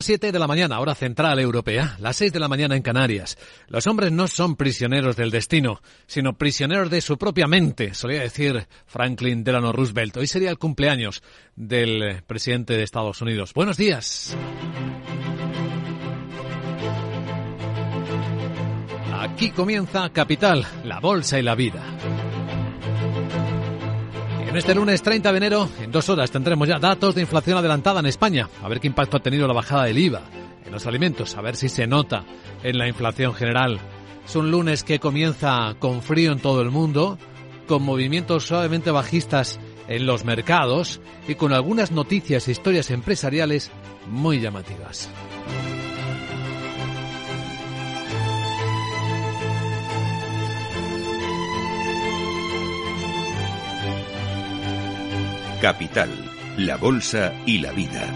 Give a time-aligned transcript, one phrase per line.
[0.00, 3.36] 7 de la mañana, hora central europea, las 6 de la mañana en Canarias.
[3.66, 8.68] Los hombres no son prisioneros del destino, sino prisioneros de su propia mente, solía decir
[8.86, 10.16] Franklin Delano Roosevelt.
[10.18, 11.24] Hoy sería el cumpleaños
[11.56, 13.52] del presidente de Estados Unidos.
[13.54, 14.36] Buenos días.
[19.18, 21.82] Aquí comienza Capital, la bolsa y la vida.
[24.48, 28.00] En este lunes 30 de enero, en dos horas, tendremos ya datos de inflación adelantada
[28.00, 28.48] en España.
[28.62, 30.22] A ver qué impacto ha tenido la bajada del IVA
[30.64, 32.24] en los alimentos, a ver si se nota
[32.62, 33.78] en la inflación general.
[34.24, 37.18] Es un lunes que comienza con frío en todo el mundo,
[37.66, 43.70] con movimientos suavemente bajistas en los mercados y con algunas noticias e historias empresariales
[44.06, 45.10] muy llamativas.
[55.60, 56.08] Capital,
[56.56, 58.06] la Bolsa y la Vida.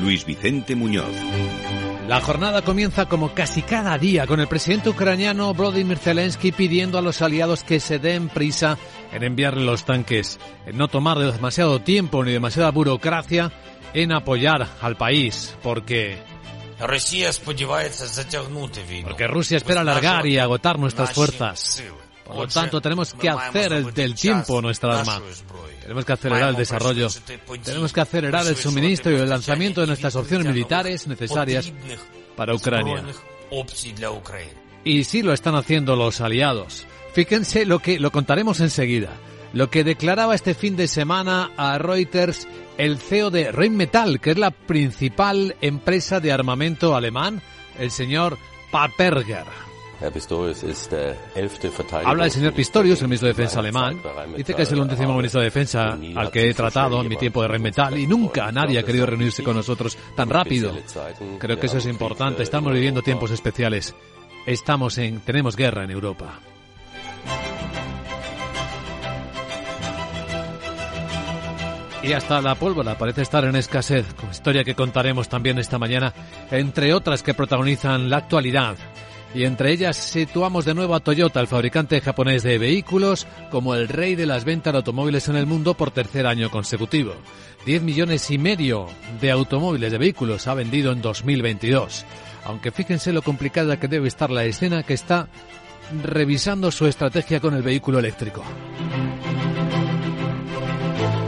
[0.00, 1.04] Luis Vicente Muñoz.
[2.06, 7.02] La jornada comienza como casi cada día con el presidente ucraniano Volodymyr Zelensky pidiendo a
[7.02, 8.78] los aliados que se den prisa
[9.12, 13.50] en enviarle los tanques, en no tomar demasiado tiempo ni demasiada burocracia
[13.92, 16.18] en apoyar al país, porque
[19.04, 21.82] porque Rusia espera alargar y agotar nuestras fuerzas.
[22.24, 25.20] Por lo tanto, tenemos que hacer el del tiempo nuestra arma.
[25.80, 27.08] Tenemos que acelerar el desarrollo.
[27.64, 31.72] Tenemos que acelerar el suministro y el lanzamiento de nuestras opciones militares necesarias
[32.36, 33.02] para Ucrania.
[34.84, 36.86] Y sí lo están haciendo los aliados.
[37.14, 39.10] Fíjense lo que lo contaremos enseguida.
[39.52, 42.46] Lo que declaraba este fin de semana a Reuters
[42.76, 47.42] el CEO de Rheinmetall, que es la principal empresa de armamento alemán,
[47.78, 48.38] el señor
[48.70, 49.44] Paperger.
[52.04, 54.00] Habla el señor Pistorius, el ministro de Defensa alemán.
[54.36, 57.42] Dice que es el undécimo ministro de Defensa al que he tratado en mi tiempo
[57.42, 60.72] de Rheinmetall y nunca nadie ha querido reunirse con nosotros tan rápido.
[61.38, 62.44] Creo que eso es importante.
[62.44, 63.94] Estamos viviendo tiempos especiales.
[64.46, 66.38] Estamos en, tenemos guerra en Europa.
[72.02, 76.14] Y hasta la pólvora parece estar en escasez, historia que contaremos también esta mañana,
[76.50, 78.76] entre otras que protagonizan la actualidad.
[79.34, 83.88] Y entre ellas situamos de nuevo a Toyota, el fabricante japonés de vehículos, como el
[83.88, 87.14] rey de las ventas de automóviles en el mundo por tercer año consecutivo.
[87.66, 88.86] 10 millones y medio
[89.20, 92.06] de automóviles de vehículos ha vendido en 2022.
[92.44, 95.28] Aunque fíjense lo complicada que debe estar la escena que está
[96.02, 98.42] revisando su estrategia con el vehículo eléctrico.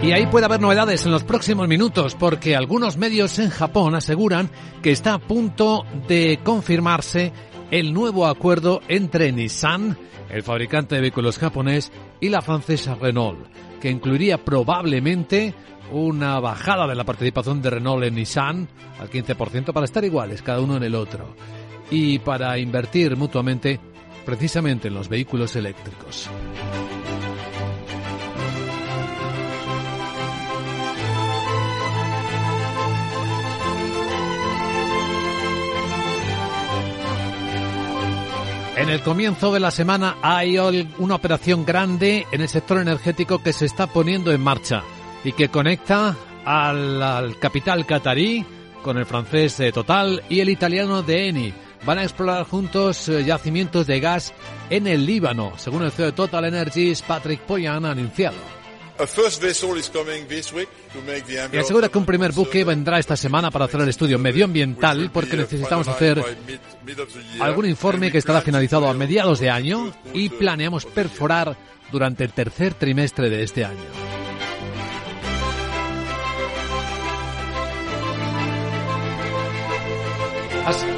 [0.02, 4.50] Y ahí puede haber novedades en los próximos minutos porque algunos medios en Japón aseguran
[4.82, 7.32] que está a punto de confirmarse
[7.70, 9.98] el nuevo acuerdo entre Nissan,
[10.30, 13.46] el fabricante de vehículos japonés, y la francesa Renault,
[13.78, 15.54] que incluiría probablemente
[15.92, 18.68] una bajada de la participación de Renault en Nissan
[18.98, 21.34] al 15% para estar iguales cada uno en el otro
[21.90, 23.78] y para invertir mutuamente
[24.24, 26.30] precisamente en los vehículos eléctricos.
[38.76, 43.52] En el comienzo de la semana hay una operación grande en el sector energético que
[43.52, 44.82] se está poniendo en marcha
[45.24, 48.44] y que conecta al, capital catarí
[48.82, 51.52] con el francés de Total y el italiano de Eni.
[51.84, 54.32] Van a explorar juntos eh, yacimientos de gas
[54.70, 58.59] en el Líbano, según el CEO de Total Energies, Patrick Poyan, anunciado.
[61.52, 65.36] Y asegura que un primer buque vendrá esta semana para hacer el estudio medioambiental porque
[65.36, 66.22] necesitamos hacer
[67.40, 71.56] algún informe que estará finalizado a mediados de año y planeamos perforar
[71.90, 74.10] durante el tercer trimestre de este año.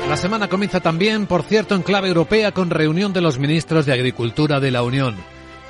[0.09, 3.95] La semana comienza también, por cierto, en clave europea con reunión de los ministros de
[3.95, 5.17] Agricultura de la Unión.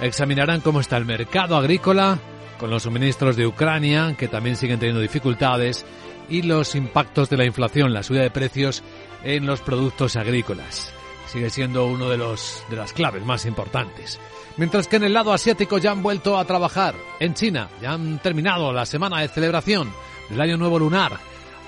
[0.03, 2.19] Examinarán cómo está el mercado agrícola
[2.59, 5.87] con los suministros de Ucrania, que también siguen teniendo dificultades,
[6.29, 8.83] y los impactos de la inflación, la subida de precios
[9.23, 10.93] en los productos agrícolas.
[11.29, 14.19] Sigue siendo uno de los de las claves más importantes.
[14.57, 16.97] Mientras que en el lado asiático ya han vuelto a trabajar.
[17.21, 19.89] En China ya han terminado la semana de celebración
[20.29, 21.13] del Año Nuevo Lunar.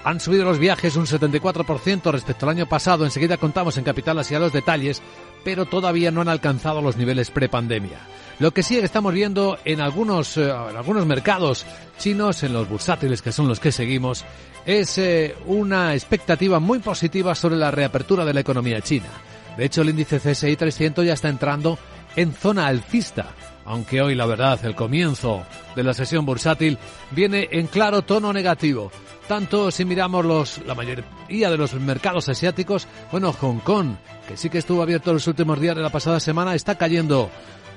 [0.02, 3.04] Han subido los viajes un 74% respecto al año pasado.
[3.04, 5.02] Enseguida contamos en Capital Asia los detalles,
[5.44, 8.00] pero todavía no han alcanzado los niveles prepandemia.
[8.40, 11.64] Lo que sí estamos viendo en algunos, eh, en algunos mercados
[11.98, 14.24] chinos, en los bursátiles que son los que seguimos,
[14.66, 19.08] es eh, una expectativa muy positiva sobre la reapertura de la economía china.
[19.56, 21.78] De hecho, el índice CSI 300 ya está entrando
[22.16, 23.28] en zona alcista,
[23.64, 25.44] aunque hoy la verdad el comienzo
[25.76, 26.78] de la sesión bursátil
[27.12, 28.90] viene en claro tono negativo.
[29.28, 33.94] Tanto si miramos los, la mayoría de los mercados asiáticos, bueno, Hong Kong,
[34.28, 37.30] que sí que estuvo abierto los últimos días de la pasada semana, está cayendo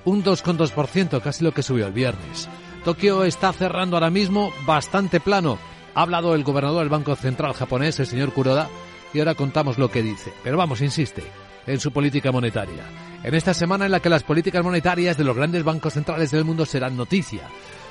[0.08, 2.48] un 2,2%, casi lo que subió el viernes.
[2.86, 5.60] Tokio está cerrando ahora mismo bastante plano.
[5.96, 8.70] Ha hablado el gobernador del Banco Central japonés, el señor Kuroda,
[9.14, 10.32] y ahora contamos lo que dice.
[10.46, 11.24] Pero vamos, insiste,
[11.66, 12.86] en su política monetaria.
[13.22, 16.46] En esta semana en la que las políticas monetarias de los grandes bancos centrales del
[16.46, 17.42] mundo serán noticia,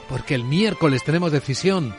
[0.09, 1.95] porque el miércoles tenemos decisión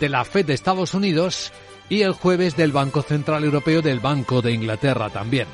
[0.00, 1.52] de la Fed de Estados Unidos
[1.90, 5.46] y el jueves del Banco Central Europeo del Banco de Inglaterra también.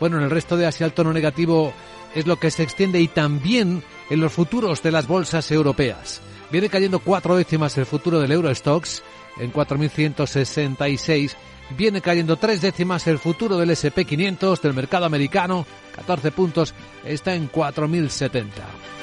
[0.00, 1.72] Bueno, en el resto de Asia el tono negativo
[2.14, 6.20] es lo que se extiende y también en los futuros de las bolsas europeas.
[6.50, 9.02] Viene cayendo cuatro décimas el futuro del Eurostox
[9.38, 11.34] en 4.166.
[11.76, 16.74] Viene cayendo tres décimas el futuro del SP500 del mercado americano, 14 puntos,
[17.04, 18.93] está en 4.070.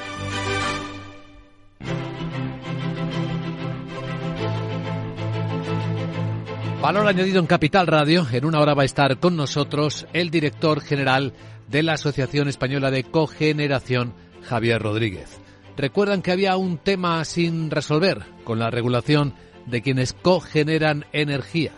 [6.82, 8.26] Valor añadido en Capital Radio.
[8.32, 11.32] En una hora va a estar con nosotros el director general
[11.68, 15.38] de la Asociación Española de Cogeneración, Javier Rodríguez.
[15.76, 19.32] Recuerdan que había un tema sin resolver con la regulación
[19.66, 21.70] de quienes cogeneran energía.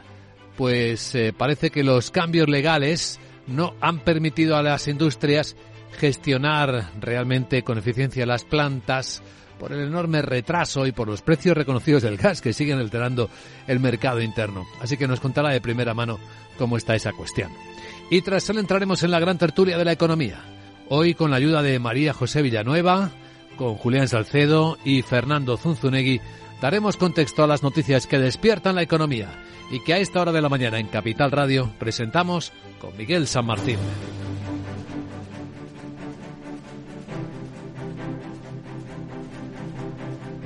[0.56, 5.55] Pues eh, parece que los cambios legales no han permitido a las industrias
[5.99, 9.23] gestionar realmente con eficiencia las plantas
[9.59, 13.31] por el enorme retraso y por los precios reconocidos del gas que siguen alterando
[13.67, 14.65] el mercado interno.
[14.81, 16.19] Así que nos contará de primera mano
[16.59, 17.51] cómo está esa cuestión.
[18.11, 20.43] Y tras él entraremos en la gran tertulia de la economía.
[20.89, 23.11] Hoy con la ayuda de María José Villanueva,
[23.56, 26.21] con Julián Salcedo y Fernando Zunzunegui,
[26.61, 29.29] daremos contexto a las noticias que despiertan la economía
[29.71, 33.47] y que a esta hora de la mañana en Capital Radio presentamos con Miguel San
[33.47, 33.79] Martín.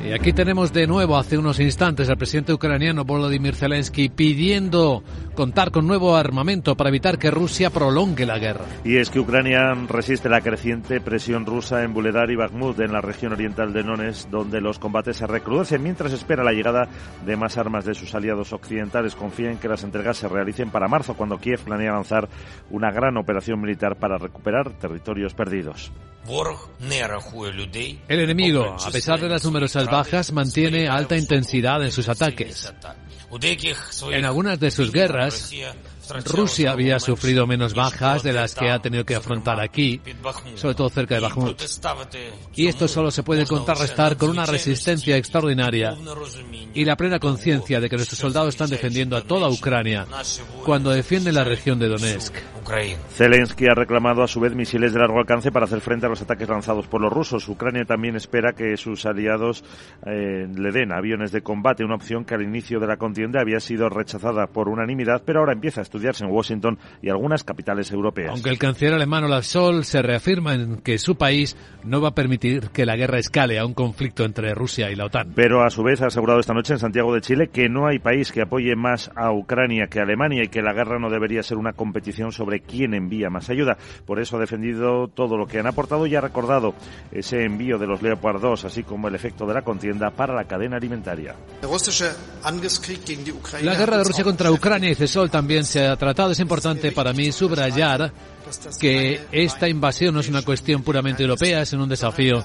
[0.08, 5.02] Y aquí tenemos de nuevo hace unos instantes al presidente ucraniano Volodymyr Zelensky pidiendo
[5.38, 8.64] contar con nuevo armamento para evitar que Rusia prolongue la guerra.
[8.82, 13.00] Y es que Ucrania resiste la creciente presión rusa en Buledar y Bakhmut, en la
[13.00, 16.88] región oriental de Donetsk, donde los combates se recrudecen mientras espera la llegada
[17.24, 19.14] de más armas de sus aliados occidentales.
[19.14, 22.28] Confía en que las entregas se realicen para marzo, cuando Kiev planea lanzar
[22.70, 25.92] una gran operación militar para recuperar territorios perdidos.
[28.08, 32.74] El enemigo, a pesar de las numerosas bajas, mantiene alta intensidad en sus ataques.
[34.10, 35.52] En algunas de sus guerras,
[36.24, 40.00] Rusia había sufrido menos bajas de las que ha tenido que afrontar aquí,
[40.54, 41.60] sobre todo cerca de Bakhmut.
[42.54, 45.96] Y esto solo se puede contrarrestar con una resistencia extraordinaria
[46.74, 50.06] y la plena conciencia de que nuestros soldados están defendiendo a toda Ucrania
[50.64, 52.34] cuando defienden la región de Donetsk.
[53.10, 56.20] Zelensky ha reclamado a su vez misiles de largo alcance para hacer frente a los
[56.22, 57.48] ataques lanzados por los rusos.
[57.48, 59.64] Ucrania también espera que sus aliados
[60.06, 63.60] eh, le den aviones de combate, una opción que al inicio de la contienda había
[63.60, 68.30] sido rechazada por unanimidad, pero ahora empieza a estudiarse en Washington y algunas capitales europeas.
[68.30, 72.14] Aunque el canciller alemán Olaf Scholz se reafirma en que su país no va a
[72.14, 75.32] permitir que la guerra escale a un conflicto entre Rusia y la OTAN.
[75.34, 77.98] Pero a su vez ha asegurado esta noche en Santiago de Chile que no hay
[77.98, 81.56] país que apoye más a Ucrania que Alemania y que la guerra no debería ser
[81.56, 83.76] una competición sobre quién envía más ayuda.
[84.06, 86.74] Por eso ha defendido todo lo que han aportado y ha recordado
[87.12, 90.44] ese envío de los Leopard 2, así como el efecto de la contienda para la
[90.44, 91.34] cadena alimentaria.
[93.62, 96.32] La guerra de Rusia contra Ucrania, y Sol, también se ha tratado.
[96.32, 98.12] Es importante para mí subrayar
[98.80, 102.44] que esta invasión no es una cuestión puramente europea, es un desafío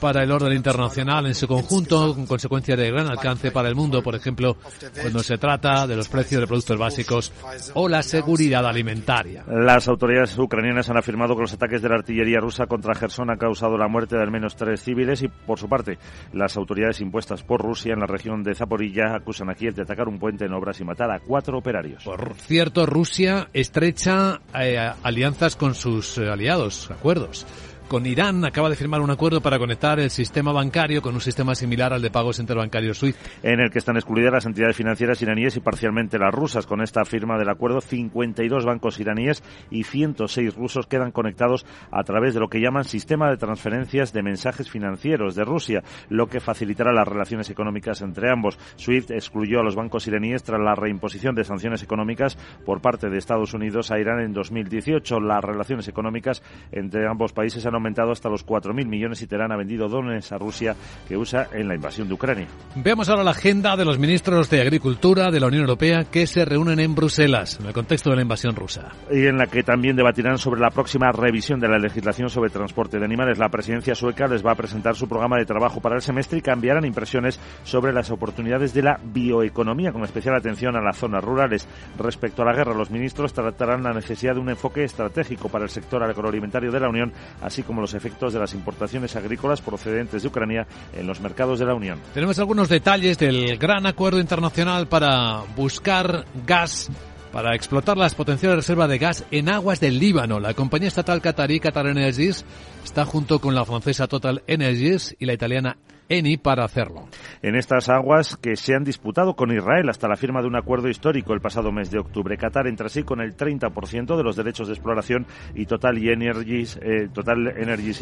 [0.00, 4.02] para el orden internacional en su conjunto, con consecuencias de gran alcance para el mundo,
[4.02, 4.56] por ejemplo,
[5.00, 7.32] cuando se trata de los precios de productos básicos
[7.74, 9.44] o la seguridad alimentaria.
[9.48, 13.38] Las autoridades ucranianas han afirmado que los ataques de la artillería rusa contra Gerson han
[13.38, 15.98] causado la muerte de al menos tres civiles y, por su parte,
[16.32, 20.08] las autoridades impuestas por Rusia en la región de Zaporilla acusan a Kiev de atacar
[20.08, 22.04] un puente en obras y matar a cuatro operarios.
[22.04, 27.46] Por cierto, Rusia estrecha eh, alianzas con sus eh, aliados, acuerdos
[27.88, 31.54] con Irán acaba de firmar un acuerdo para conectar el sistema bancario con un sistema
[31.54, 33.18] similar al de pagos interbancarios SWIFT.
[33.42, 36.66] En el que están excluidas las entidades financieras iraníes y parcialmente las rusas.
[36.66, 42.34] Con esta firma del acuerdo, 52 bancos iraníes y 106 rusos quedan conectados a través
[42.34, 46.92] de lo que llaman sistema de transferencias de mensajes financieros de Rusia, lo que facilitará
[46.92, 48.58] las relaciones económicas entre ambos.
[48.76, 53.18] SWIFT excluyó a los bancos iraníes tras la reimposición de sanciones económicas por parte de
[53.18, 55.20] Estados Unidos a Irán en 2018.
[55.20, 59.56] Las relaciones económicas entre ambos países han aumentado hasta los 4.000 millones y Teherán ha
[59.56, 60.74] vendido drones a Rusia
[61.08, 62.46] que usa en la invasión de Ucrania.
[62.74, 66.44] Veamos ahora la agenda de los ministros de Agricultura de la Unión Europea que se
[66.44, 68.92] reúnen en Bruselas en el contexto de la invasión rusa.
[69.10, 72.98] Y en la que también debatirán sobre la próxima revisión de la legislación sobre transporte
[72.98, 73.38] de animales.
[73.38, 76.42] La presidencia sueca les va a presentar su programa de trabajo para el semestre y
[76.42, 81.68] cambiarán impresiones sobre las oportunidades de la bioeconomía, con especial atención a las zonas rurales.
[81.98, 85.70] Respecto a la guerra, los ministros tratarán la necesidad de un enfoque estratégico para el
[85.70, 90.28] sector agroalimentario de la Unión, así como los efectos de las importaciones agrícolas procedentes de
[90.28, 92.00] Ucrania en los mercados de la Unión.
[92.14, 96.90] Tenemos algunos detalles del gran acuerdo internacional para buscar gas
[97.32, 100.40] para explotar las potenciales reservas de gas en aguas del Líbano.
[100.40, 102.46] La compañía estatal qatarí Qatar Energies
[102.82, 105.76] está junto con la francesa Total Energies y la italiana
[106.08, 107.08] Eni para hacerlo.
[107.42, 110.88] En estas aguas que se han disputado con Israel hasta la firma de un acuerdo
[110.88, 112.36] histórico el pasado mes de octubre.
[112.36, 116.78] Qatar entra así con el 30% de los derechos de exploración y Total, y Energies,
[116.80, 117.08] eh,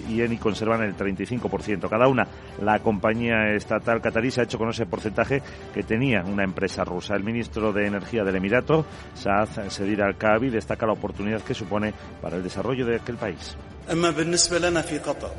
[0.08, 2.26] y Eni conservan el 35% cada una.
[2.60, 5.42] La compañía estatal qatarí se ha hecho con ese porcentaje
[5.72, 7.14] que tenía una empresa rusa.
[7.14, 8.84] El ministro de Energía del Emirato,
[9.14, 13.56] Saad Sedir Al-Kabi, destaca la oportunidad que supone para el desarrollo de aquel país.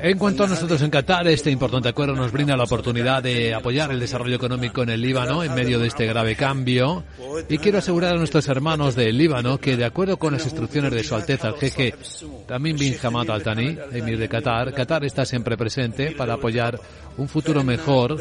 [0.00, 3.90] En cuanto a nosotros en Qatar, este importante acuerdo nos brinda la oportunidad de apoyar
[3.90, 7.04] el desarrollo económico en el Líbano en medio de este grave cambio.
[7.48, 11.02] Y quiero asegurar a nuestros hermanos del Líbano que, de acuerdo con las instrucciones de
[11.02, 11.94] Su Alteza el jeque
[12.46, 16.78] Tamim bin Hamad Al Thani, emir de Qatar, Qatar está siempre presente para apoyar
[17.16, 18.16] un futuro mejor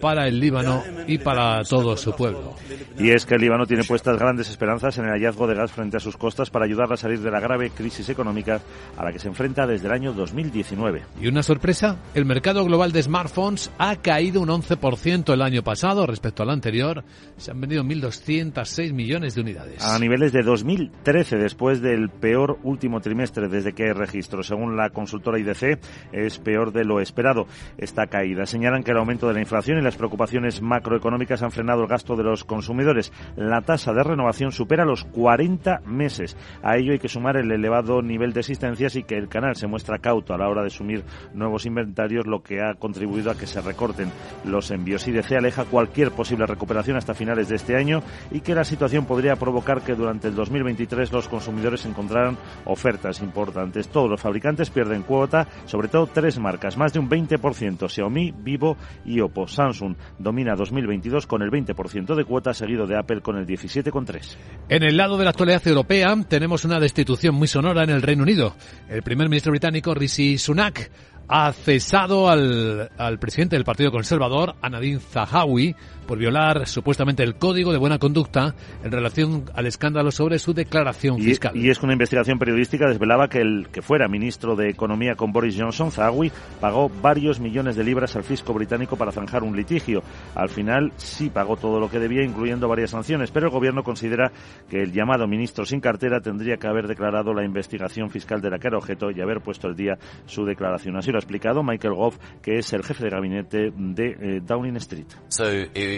[0.00, 2.54] para el Líbano y para todo su pueblo.
[2.98, 5.96] Y es que el Líbano tiene puestas grandes esperanzas en el hallazgo de gas frente
[5.96, 8.60] a sus costas para ayudarla a salir de la grave crisis económica
[8.96, 11.02] a la que se enfrenta desde el año 2019.
[11.20, 16.06] Y una sorpresa, el mercado global de smartphones ha caído un 11% el año pasado
[16.06, 17.04] respecto al anterior.
[17.36, 19.84] Se han vendido 1.206 millones de unidades.
[19.84, 24.42] A niveles de 2013, después del peor último trimestre desde que registro.
[24.42, 25.78] Según la consultora IDC,
[26.12, 27.46] es peor de lo esperado
[27.76, 28.46] esta caída.
[28.46, 32.16] Señalan que el aumento de la inflación y las preocupaciones macroeconómicas han frenado el gasto
[32.16, 33.12] de los consumidores.
[33.36, 36.36] La tasa de renovación supera los 40 meses.
[36.62, 39.66] A ello hay que sumar el elevado nivel de existencias y que el canal se
[39.66, 43.46] muestra cauto a la hora de asumir nuevos inventarios, lo que ha contribuido a que
[43.46, 44.10] se recorten
[44.44, 45.06] los envíos.
[45.06, 49.36] IDC aleja cualquier posible recuperación hasta finales de este año y que la situación podría
[49.36, 53.88] provocar que durante el 2023 los consumidores encontraran ofertas importantes.
[53.88, 58.76] Todos los fabricantes pierden cuota, sobre todo tres marcas, más de un 20%, Xiaomi, Vivo
[59.04, 59.46] y Oppo.
[59.46, 64.36] Samsung domina 2022 con el 20% de cuota, seguido de Apple con el 17,3%.
[64.68, 68.22] En el lado de la actualidad europea tenemos una destitución muy sonora en el Reino
[68.22, 68.54] Unido.
[68.88, 70.90] El primer ministro británico, Rishi Sunak,
[71.28, 75.76] ha cesado al, al presidente del Partido Conservador, Anadine Zahawi,
[76.08, 81.20] por violar supuestamente el código de buena conducta en relación al escándalo sobre su declaración
[81.20, 81.54] y, fiscal.
[81.54, 85.32] Y es que una investigación periodística desvelaba que el que fuera ministro de Economía con
[85.32, 90.02] Boris Johnson, Zahawi, pagó varios millones de libras al fisco británico para zanjar un litigio.
[90.34, 94.32] Al final sí pagó todo lo que debía, incluyendo varias sanciones, pero el gobierno considera
[94.70, 98.58] que el llamado ministro sin cartera tendría que haber declarado la investigación fiscal de la
[98.58, 100.96] que era objeto y haber puesto el día su declaración.
[100.96, 104.76] Así lo ha explicado Michael Goff, que es el jefe de gabinete de eh, Downing
[104.76, 105.06] Street.
[105.28, 105.97] So, eh,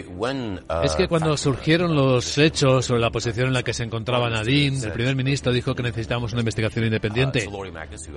[0.83, 4.77] Es que cuando surgieron los hechos sobre la posición en la que se encontraba Nadine,
[4.83, 7.47] el primer ministro dijo que necesitábamos una investigación independiente.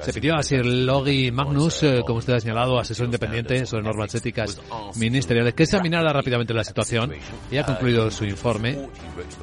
[0.03, 4.15] Se pidió a Sir Logie Magnus, eh, como usted ha señalado, asesor independiente sobre normas
[4.15, 4.61] éticas
[4.97, 7.13] ministeriales, que examinara rápidamente la situación
[7.51, 8.89] y ha concluido su informe.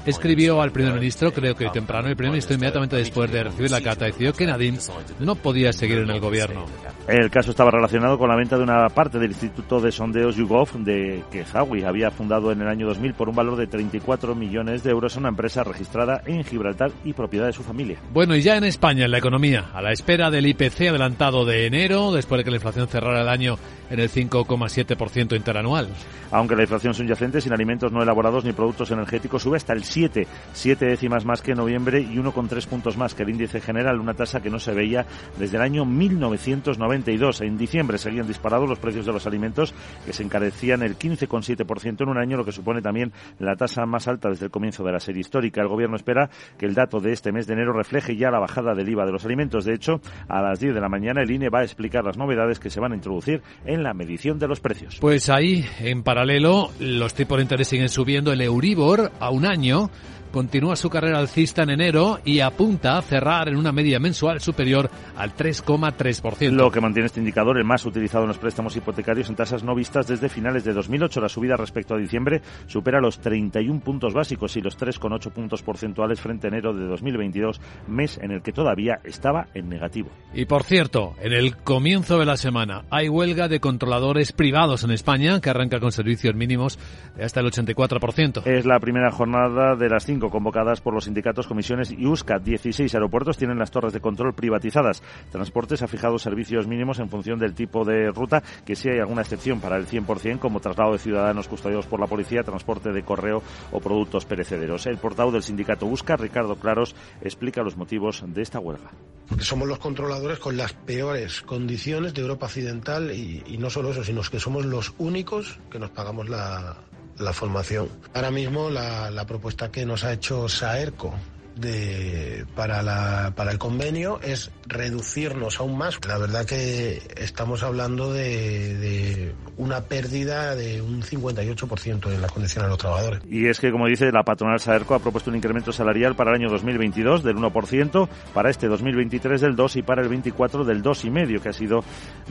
[0.05, 3.71] Escribió al primer ministro, creo que hoy temprano, el primer ministro inmediatamente después de recibir
[3.71, 4.79] la carta decidió que Nadine
[5.19, 6.65] no podía seguir en el gobierno.
[7.07, 10.83] El caso estaba relacionado con la venta de una parte del Instituto de Sondeos YouGov
[10.83, 11.45] de que
[11.85, 15.19] había fundado en el año 2000 por un valor de 34 millones de euros a
[15.19, 17.97] una empresa registrada en Gibraltar y propiedad de su familia.
[18.13, 21.65] Bueno, y ya en España, en la economía, a la espera del IPC adelantado de
[21.65, 23.57] enero, después de que la inflación cerrara el año
[23.91, 25.89] en el 5,7% interanual.
[26.31, 30.27] Aunque la inflación subyacente sin alimentos no elaborados ni productos energéticos sube hasta el 7,
[30.53, 34.13] 7 décimas más que en noviembre y 1,3 puntos más que el índice general, una
[34.13, 35.05] tasa que no se veía
[35.37, 37.41] desde el año 1992.
[37.41, 39.73] En diciembre seguían disparados los precios de los alimentos
[40.05, 44.07] que se encarecían el 15,7% en un año, lo que supone también la tasa más
[44.07, 45.61] alta desde el comienzo de la serie histórica.
[45.61, 48.73] El gobierno espera que el dato de este mes de enero refleje ya la bajada
[48.73, 49.65] del IVA de los alimentos.
[49.65, 52.59] De hecho, a las 10 de la mañana el INE va a explicar las novedades
[52.59, 54.97] que se van a introducir en la medición de los precios.
[54.99, 58.31] Pues ahí, en paralelo, los tipos de interés siguen subiendo.
[58.31, 59.89] El Euribor a un año
[60.31, 64.89] continúa su carrera alcista en enero y apunta a cerrar en una media mensual superior
[65.15, 66.51] al 3,3%.
[66.51, 69.75] Lo que mantiene este indicador, el más utilizado en los préstamos hipotecarios en tasas no
[69.75, 71.21] vistas desde finales de 2008.
[71.21, 76.19] La subida respecto a diciembre supera los 31 puntos básicos y los 3,8 puntos porcentuales
[76.19, 80.09] frente a enero de 2022, mes en el que todavía estaba en negativo.
[80.33, 84.91] Y por cierto, en el comienzo de la semana hay huelga de controladores privados en
[84.91, 86.79] España que arranca con servicios mínimos
[87.15, 88.45] de hasta el 84%.
[88.45, 92.39] Es la primera jornada de las cinco convocadas por los sindicatos, comisiones y USCA.
[92.39, 95.01] 16 aeropuertos tienen las torres de control privatizadas.
[95.31, 99.21] Transportes ha fijado servicios mínimos en función del tipo de ruta, que si hay alguna
[99.21, 103.41] excepción para el 100%, como traslado de ciudadanos custodiados por la policía, transporte de correo
[103.71, 104.85] o productos perecederos.
[104.85, 108.91] El portavoz del sindicato USCA, Ricardo Claros, explica los motivos de esta huelga.
[109.27, 113.91] Porque somos los controladores con las peores condiciones de Europa Occidental y, y no solo
[113.91, 116.77] eso, sino que somos los únicos que nos pagamos la,
[117.21, 117.89] la formación.
[118.13, 121.13] Ahora mismo la, la, propuesta que nos ha hecho Saerco
[121.55, 125.99] de, para, la, para el convenio es reducirnos aún más.
[126.07, 132.67] La verdad que estamos hablando de, de una pérdida de un 58% en las condiciones
[132.67, 133.21] de los trabajadores.
[133.29, 136.41] Y es que, como dice la patronal Saerco, ha propuesto un incremento salarial para el
[136.41, 141.41] año 2022 del 1%, para este 2023 del 2% y para el 24 del 2,5%,
[141.41, 141.83] que ha sido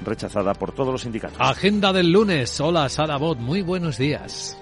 [0.04, 1.38] rechazada por todos los sindicatos.
[1.40, 2.60] Agenda del lunes.
[2.60, 3.38] Hola, Sara Bot.
[3.38, 4.56] Muy buenos días.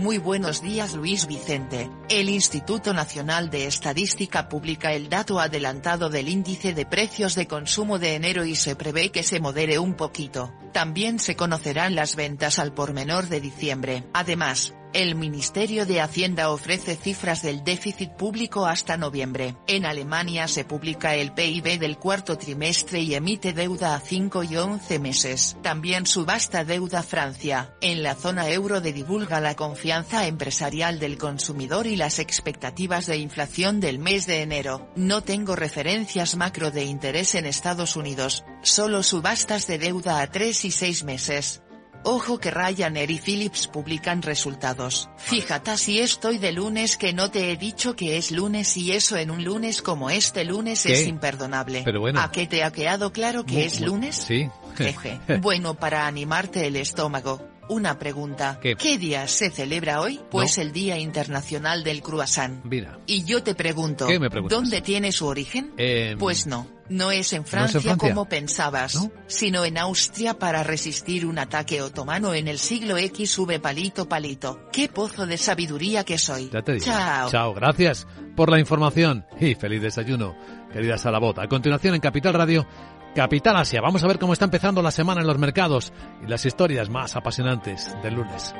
[0.00, 1.90] Muy buenos días Luis Vicente.
[2.08, 7.98] El Instituto Nacional de Estadística publica el dato adelantado del índice de precios de consumo
[7.98, 10.54] de enero y se prevé que se modere un poquito.
[10.72, 14.04] También se conocerán las ventas al por menor de diciembre.
[14.14, 19.56] Además, el Ministerio de Hacienda ofrece cifras del déficit público hasta noviembre.
[19.66, 24.56] En Alemania se publica el PIB del cuarto trimestre y emite deuda a 5 y
[24.56, 25.56] 11 meses.
[25.62, 27.74] También subasta deuda Francia.
[27.80, 33.18] En la zona euro de divulga la confianza empresarial del consumidor y las expectativas de
[33.18, 34.90] inflación del mes de enero.
[34.96, 40.64] No tengo referencias macro de interés en Estados Unidos, solo subastas de deuda a 3
[40.64, 41.62] y 6 meses.
[42.02, 45.10] Ojo que Ryanair y Philips publican resultados.
[45.16, 49.16] Fíjate si estoy de lunes que no te he dicho que es lunes y eso
[49.16, 50.94] en un lunes como este lunes ¿Qué?
[50.94, 51.82] es imperdonable.
[51.84, 52.20] Pero bueno.
[52.20, 54.16] ¿A qué te ha quedado claro que es lunes?
[54.16, 54.48] Sí.
[54.76, 55.20] Jeje.
[55.40, 57.46] Bueno, para animarte el estómago.
[57.68, 58.58] Una pregunta.
[58.60, 58.74] ¿Qué?
[58.98, 60.20] día se celebra hoy?
[60.30, 62.64] Pues el Día Internacional del Croissant.
[62.64, 62.98] Mira.
[63.06, 64.28] Y yo te pregunto, ¿Qué me?
[64.48, 65.72] ¿dónde tiene su origen?
[65.76, 68.08] Eh, Pues no, no es en ¿No es en Francia, Francia?
[68.08, 69.10] como pensabas, ¿No?
[69.26, 74.60] sino en Austria para resistir un ataque otomano en el siglo XV palito palito.
[74.72, 76.50] ¡Qué pozo de sabiduría que soy!
[76.52, 76.84] Ya te digo.
[76.84, 77.30] Chao.
[77.30, 80.36] Chao, gracias por la información y feliz desayuno,
[80.72, 81.38] querida Salabot.
[81.38, 82.66] A continuación en Capital Radio,
[83.14, 83.80] Capital Asia.
[83.80, 85.92] Vamos a ver cómo está empezando la semana en los mercados
[86.24, 88.52] y las historias más apasionantes del lunes.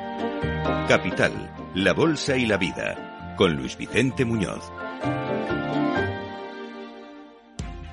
[0.87, 4.71] Capital, la Bolsa y la Vida, con Luis Vicente Muñoz.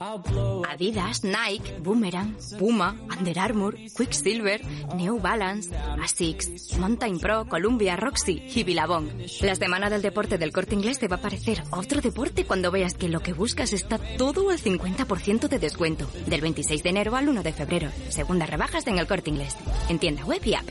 [0.00, 4.60] Adidas, Nike, Boomerang, Puma, Under Armour, Quicksilver,
[4.94, 9.08] New Balance, Asics, Mountain Pro, Columbia, Roxy y Billabong.
[9.40, 12.94] La semana del deporte del corte inglés te va a parecer otro deporte cuando veas
[12.94, 16.08] que lo que buscas está todo al 50% de descuento.
[16.26, 17.90] Del 26 de enero al 1 de febrero.
[18.10, 19.56] Segundas rebajas en el corte inglés.
[19.88, 20.68] En tienda web y app.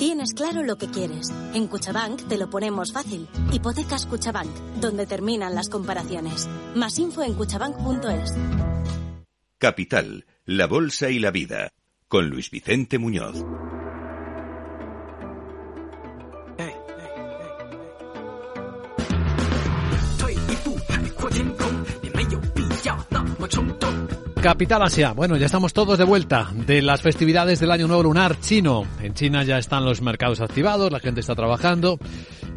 [0.00, 1.30] Tienes claro lo que quieres.
[1.52, 3.28] En Cuchabank te lo ponemos fácil.
[3.52, 4.48] Hipotecas Cuchabank,
[4.80, 6.48] donde terminan las comparaciones.
[6.74, 8.32] Más info en cuchabank.es.
[9.58, 11.74] Capital, la Bolsa y la Vida,
[12.08, 13.44] con Luis Vicente Muñoz.
[24.40, 25.12] Capital Asia.
[25.12, 28.86] Bueno, ya estamos todos de vuelta de las festividades del Año Nuevo Lunar chino.
[29.02, 31.98] En China ya están los mercados activados, la gente está trabajando.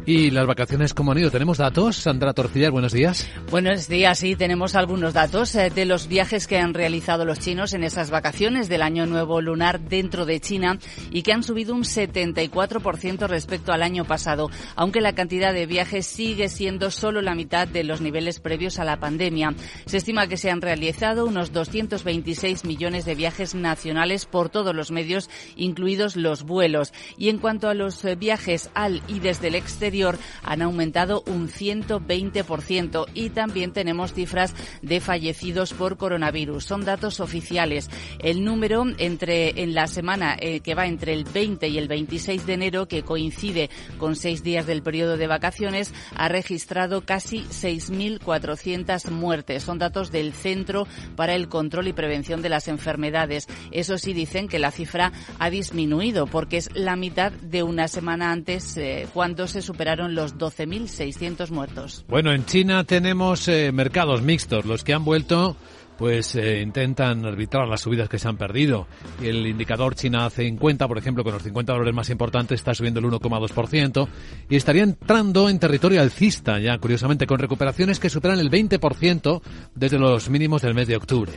[0.06, 1.30] ¿Y las vacaciones cómo han ido?
[1.30, 1.96] ¿Tenemos datos?
[1.96, 3.26] Sandra Torcillas, buenos días.
[3.50, 7.72] Buenos días, sí, tenemos algunos datos eh, de los viajes que han realizado los chinos
[7.72, 10.78] en esas vacaciones del Año Nuevo Lunar dentro de China
[11.10, 16.04] y que han subido un 74% respecto al año pasado, aunque la cantidad de viajes
[16.04, 19.54] sigue siendo solo la mitad de los niveles previos a la pandemia.
[19.86, 24.90] Se estima que se han realizado unos 226 millones de viajes nacionales por todos los
[24.90, 26.92] medios, incluidos los vuelos.
[27.16, 31.22] Y en cuanto a los eh, viajes al y desde el exterior, exterior han aumentado
[31.26, 36.64] un 120% y también tenemos cifras de fallecidos por coronavirus.
[36.64, 37.88] Son datos oficiales.
[38.18, 42.46] El número entre en la semana eh, que va entre el 20 y el 26
[42.46, 49.10] de enero, que coincide con seis días del periodo de vacaciones, ha registrado casi 6.400
[49.10, 49.62] muertes.
[49.62, 53.46] Son datos del Centro para el Control y Prevención de las Enfermedades.
[53.70, 58.32] Eso sí dicen que la cifra ha disminuido porque es la mitad de una semana
[58.32, 62.04] antes eh, cuando se superaron los 12.600 muertos.
[62.08, 65.56] Bueno, en China tenemos eh, mercados mixtos, los que han vuelto
[65.96, 68.86] pues eh, intentan arbitrar las subidas que se han perdido.
[69.22, 73.06] El indicador China 50, por ejemplo, con los 50 dólares más importantes, está subiendo el
[73.06, 74.08] 1,2%
[74.48, 79.42] y estaría entrando en territorio alcista ya, curiosamente, con recuperaciones que superan el 20%
[79.74, 81.32] desde los mínimos del mes de octubre.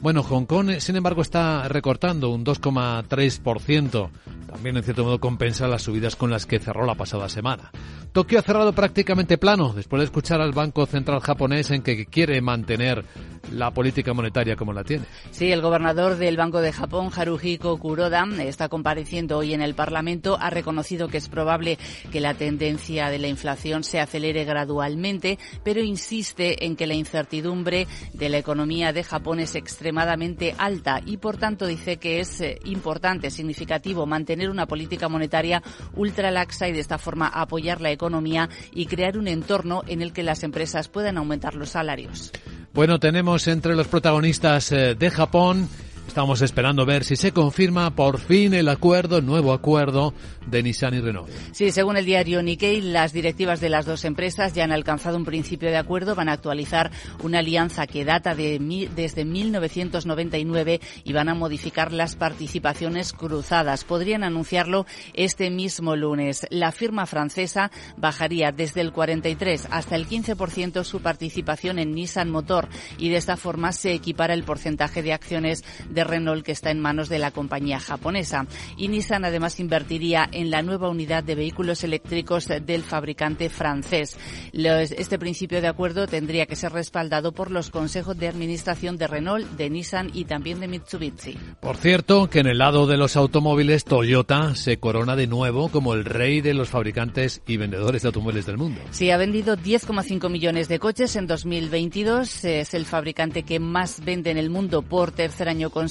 [0.00, 4.10] Bueno, Hong Kong, sin embargo, está recortando un 2,3%.
[4.48, 7.70] También, en cierto modo, compensa las subidas con las que cerró la pasada semana.
[8.12, 12.40] Tokio ha cerrado prácticamente plano después de escuchar al Banco Central japonés en que quiere
[12.40, 13.04] mantener
[13.52, 15.04] la política monetaria como la tiene.
[15.30, 20.38] Sí, el gobernador del Banco de Japón, Haruhiko Kuroda, está compareciendo hoy en el Parlamento.
[20.40, 21.78] Ha reconocido que es probable
[22.10, 27.86] que la tendencia de la inflación se acelere gradualmente, pero insiste en que la incertidumbre
[28.12, 32.58] de la economía de Japón es extremadamente alta y, por tanto, dice que es eh,
[32.64, 35.62] importante, significativo, mantener una política monetaria
[35.94, 40.12] ultra laxa y de esta forma apoyar la economía y crear un entorno en el
[40.12, 42.32] que las empresas puedan aumentar los salarios.
[42.74, 45.68] Bueno, tenemos entre los protagonistas eh, de Japón
[46.08, 50.14] Estamos esperando ver si se confirma por fin el acuerdo, el nuevo acuerdo
[50.46, 51.28] de Nissan y Renault.
[51.52, 55.26] Sí, según el diario Nikkei, las directivas de las dos empresas ya han alcanzado un
[55.26, 56.90] principio de acuerdo, van a actualizar
[57.22, 58.58] una alianza que data de
[58.96, 63.84] desde 1999 y van a modificar las participaciones cruzadas.
[63.84, 66.46] Podrían anunciarlo este mismo lunes.
[66.50, 72.68] La firma francesa bajaría desde el 43 hasta el 15% su participación en Nissan Motor
[72.96, 76.80] y de esta forma se equipara el porcentaje de acciones de Renault que está en
[76.80, 78.46] manos de la compañía japonesa.
[78.76, 84.16] Y Nissan además invertiría en la nueva unidad de vehículos eléctricos del fabricante francés.
[84.52, 89.48] este principio de acuerdo tendría que ser respaldado por los consejos de administración de Renault,
[89.56, 91.36] de Nissan y también de Mitsubishi.
[91.60, 95.94] Por cierto, que en el lado de los automóviles Toyota se corona de nuevo como
[95.94, 98.80] el rey de los fabricantes y vendedores de automóviles del mundo.
[98.90, 102.44] Sí, ha vendido 10,5 millones de coches en 2022.
[102.44, 105.87] Es el fabricante que más vende en el mundo por tercer año consecutivo.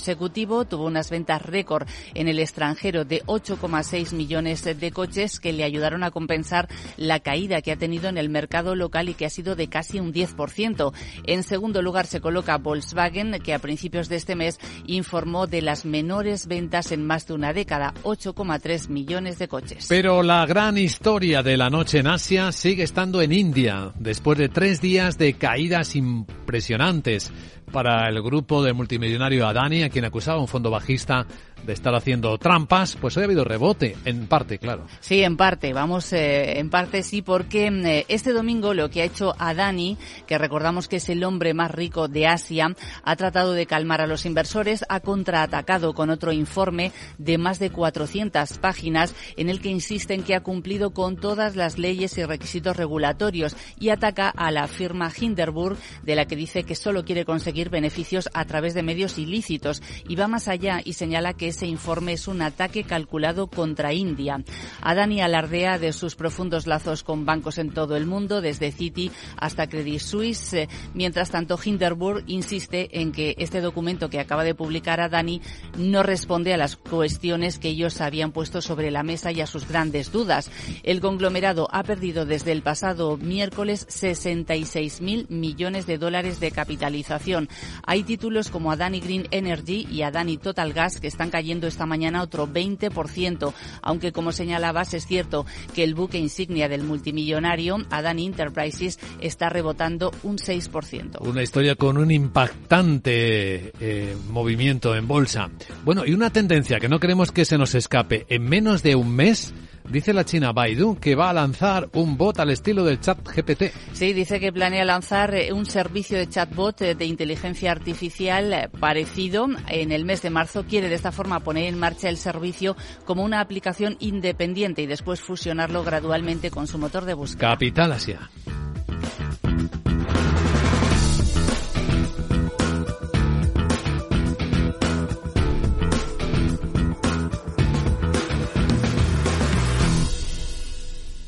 [0.70, 6.04] Tuvo unas ventas récord en el extranjero de 8,6 millones de coches que le ayudaron
[6.04, 9.56] a compensar la caída que ha tenido en el mercado local y que ha sido
[9.56, 10.94] de casi un 10%.
[11.26, 15.86] En segundo lugar se coloca Volkswagen, que a principios de este mes informó de las
[15.86, 19.86] menores ventas en más de una década, 8,3 millones de coches.
[19.90, 24.50] Pero la gran historia de la noche en Asia sigue estando en India, después de
[24.50, 27.32] tres días de caídas impresionantes
[27.72, 31.26] para el grupo del multimillonario Adani, a quien acusaba un fondo bajista
[31.66, 34.86] de estar haciendo trampas, pues hoy ha habido rebote, en parte, claro.
[35.00, 39.06] Sí, en parte, vamos, eh, en parte sí, porque eh, este domingo lo que ha
[39.06, 43.66] hecho Adani, que recordamos que es el hombre más rico de Asia, ha tratado de
[43.66, 49.50] calmar a los inversores, ha contraatacado con otro informe de más de 400 páginas en
[49.50, 53.90] el que insiste en que ha cumplido con todas las leyes y requisitos regulatorios y
[53.90, 58.46] ataca a la firma Hinderburg, de la que dice que solo quiere conseguir beneficios a
[58.46, 62.42] través de medios ilícitos y va más allá y señala que ese informe es un
[62.42, 64.44] ataque calculado contra India.
[64.82, 69.68] Adani alardea de sus profundos lazos con bancos en todo el mundo, desde Citi hasta
[69.68, 70.54] Credit Suisse.
[70.54, 75.42] Eh, mientras tanto, Hinderburg insiste en que este documento que acaba de publicar Adani
[75.78, 79.68] no responde a las cuestiones que ellos habían puesto sobre la mesa y a sus
[79.68, 80.52] grandes dudas.
[80.84, 87.50] El conglomerado ha perdido desde el pasado miércoles 66.000 millones de dólares de capitalización.
[87.86, 92.24] Hay títulos como Adani Green Energy y Adani Total Gas que están cayendo esta mañana
[92.24, 95.46] otro 20%, aunque como señalabas es cierto
[95.76, 101.22] que el buque insignia del multimillonario, Adani Enterprises, está rebotando un 6%.
[101.22, 105.52] Una historia con un impactante eh, movimiento en bolsa.
[105.86, 108.26] Bueno, y una tendencia que no queremos que se nos escape.
[108.30, 109.54] En menos de un mes,
[109.90, 113.72] Dice la China Baidu que va a lanzar un bot al estilo del chat GPT.
[113.94, 118.70] Sí, dice que planea lanzar eh, un servicio de chatbot eh, de inteligencia artificial eh,
[118.80, 120.66] parecido en el mes de marzo.
[120.66, 125.22] Quiere de esta forma poner en marcha el servicio como una aplicación independiente y después
[125.22, 127.52] fusionarlo gradualmente con su motor de búsqueda.
[127.52, 128.30] Capital Asia.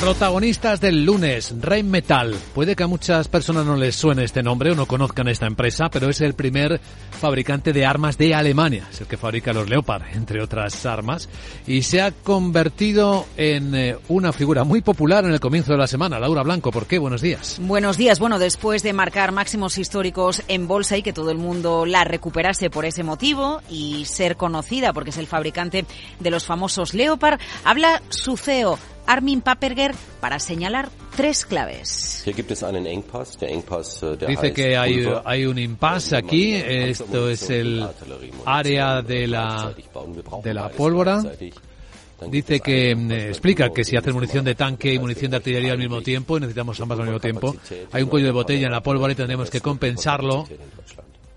[0.00, 2.34] Protagonistas del lunes, Rheinmetall.
[2.54, 5.90] Puede que a muchas personas no les suene este nombre o no conozcan esta empresa,
[5.90, 8.88] pero es el primer fabricante de armas de Alemania.
[8.90, 11.28] Es el que fabrica los Leopard, entre otras armas.
[11.66, 15.86] Y se ha convertido en eh, una figura muy popular en el comienzo de la
[15.86, 16.18] semana.
[16.18, 16.98] Laura Blanco, ¿por qué?
[16.98, 17.58] Buenos días.
[17.60, 18.20] Buenos días.
[18.20, 22.70] Bueno, después de marcar máximos históricos en bolsa y que todo el mundo la recuperase
[22.70, 25.84] por ese motivo y ser conocida porque es el fabricante
[26.20, 32.22] de los famosos Leopard, habla su CEO Armin Paperger para señalar tres claves.
[32.26, 32.34] Äh,
[34.26, 36.54] Dice que hay, hay un impasse aquí.
[36.54, 37.86] Esto es el
[38.44, 39.74] área de la,
[40.42, 41.22] de la pólvora.
[42.30, 45.78] Dice que mm, explica que si haces munición de tanque y munición de artillería al
[45.78, 47.56] mismo tiempo, y necesitamos ambas al mismo tiempo,
[47.92, 50.46] hay un cuello de botella en la pólvora y tendremos que compensarlo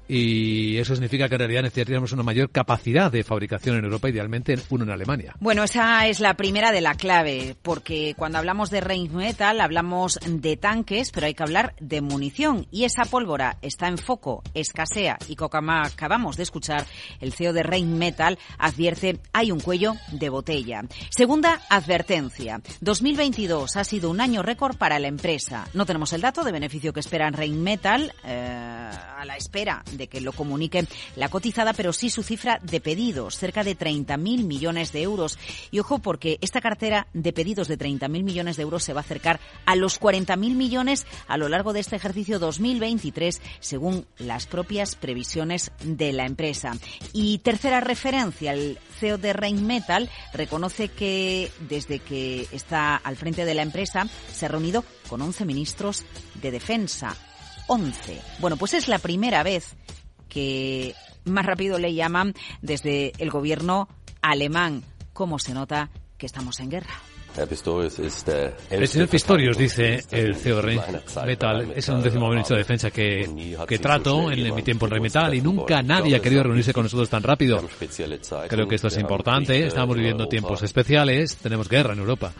[0.08, 4.58] y eso significa que en realidad necesitaríamos una mayor capacidad de fabricación en Europa, idealmente
[4.70, 5.36] uno en Alemania.
[5.39, 10.58] Bueno, esa es la primera de la clave, porque cuando hablamos de Rheinmetall hablamos de
[10.58, 15.36] tanques, pero hay que hablar de munición y esa pólvora está en foco, escasea y
[15.36, 16.86] como acabamos de escuchar,
[17.20, 20.84] el CEO de Rheinmetall advierte hay un cuello de botella.
[21.10, 25.68] Segunda advertencia, 2022 ha sido un año récord para la empresa.
[25.74, 30.21] No tenemos el dato de beneficio que espera Rheinmetall eh, a la espera de que
[30.21, 35.01] lo comunique la cotizada, pero sí su cifra de pedidos, cerca de 30.000 millones de
[35.01, 35.38] euros.
[35.71, 39.03] Y ojo, porque esta cartera de pedidos de 30.000 millones de euros se va a
[39.03, 44.95] acercar a los 40.000 millones a lo largo de este ejercicio 2023, según las propias
[44.95, 46.73] previsiones de la empresa.
[47.12, 53.53] Y tercera referencia, el CEO de Rheinmetall reconoce que desde que está al frente de
[53.53, 56.06] la empresa se ha reunido con 11 ministros
[56.41, 57.15] de defensa
[57.67, 58.21] 11.
[58.39, 59.76] Bueno, pues es la primera vez
[60.30, 60.95] que
[61.26, 63.88] más rápido le llaman desde el gobierno
[64.21, 64.84] alemán.
[65.13, 66.93] ¿Cómo se nota que estamos en guerra?
[68.69, 70.80] El señor Pistorius, dice el CEO de
[71.26, 75.34] Metal, es un décimo ministro de defensa que, que trato en, mi tiempo en Metal
[75.34, 77.60] y nunca nadie ha querido reunirse con nosotros tan rápido.
[78.47, 82.34] Creo que esto es importante, estamos viviendo tiempos especiales, tenemos guerra en Europa.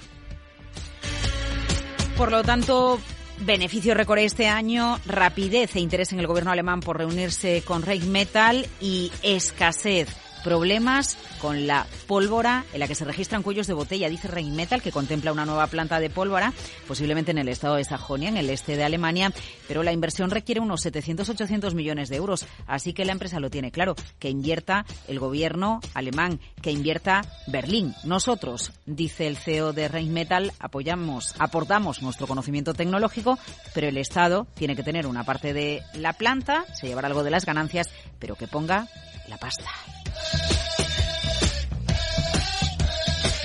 [2.15, 2.99] Por lo tanto,
[3.39, 8.67] Beneficio récord este año, rapidez e interés en el gobierno alemán por reunirse con Metal
[8.80, 14.27] y escasez problemas con la pólvora en la que se registran cuellos de botella, dice
[14.27, 16.53] Rheinmetall, que contempla una nueva planta de pólvora,
[16.88, 19.32] posiblemente en el estado de Sajonia, en el este de Alemania,
[19.67, 22.45] pero la inversión requiere unos 700-800 millones de euros.
[22.67, 27.93] Así que la empresa lo tiene claro, que invierta el gobierno alemán, que invierta Berlín.
[28.03, 33.39] Nosotros, dice el CEO de Rheinmetall, apoyamos, aportamos nuestro conocimiento tecnológico,
[33.73, 37.32] pero el Estado tiene que tener una parte de la planta, se llevará algo de
[37.32, 38.88] las ganancias, pero que ponga
[39.27, 39.69] la pasta.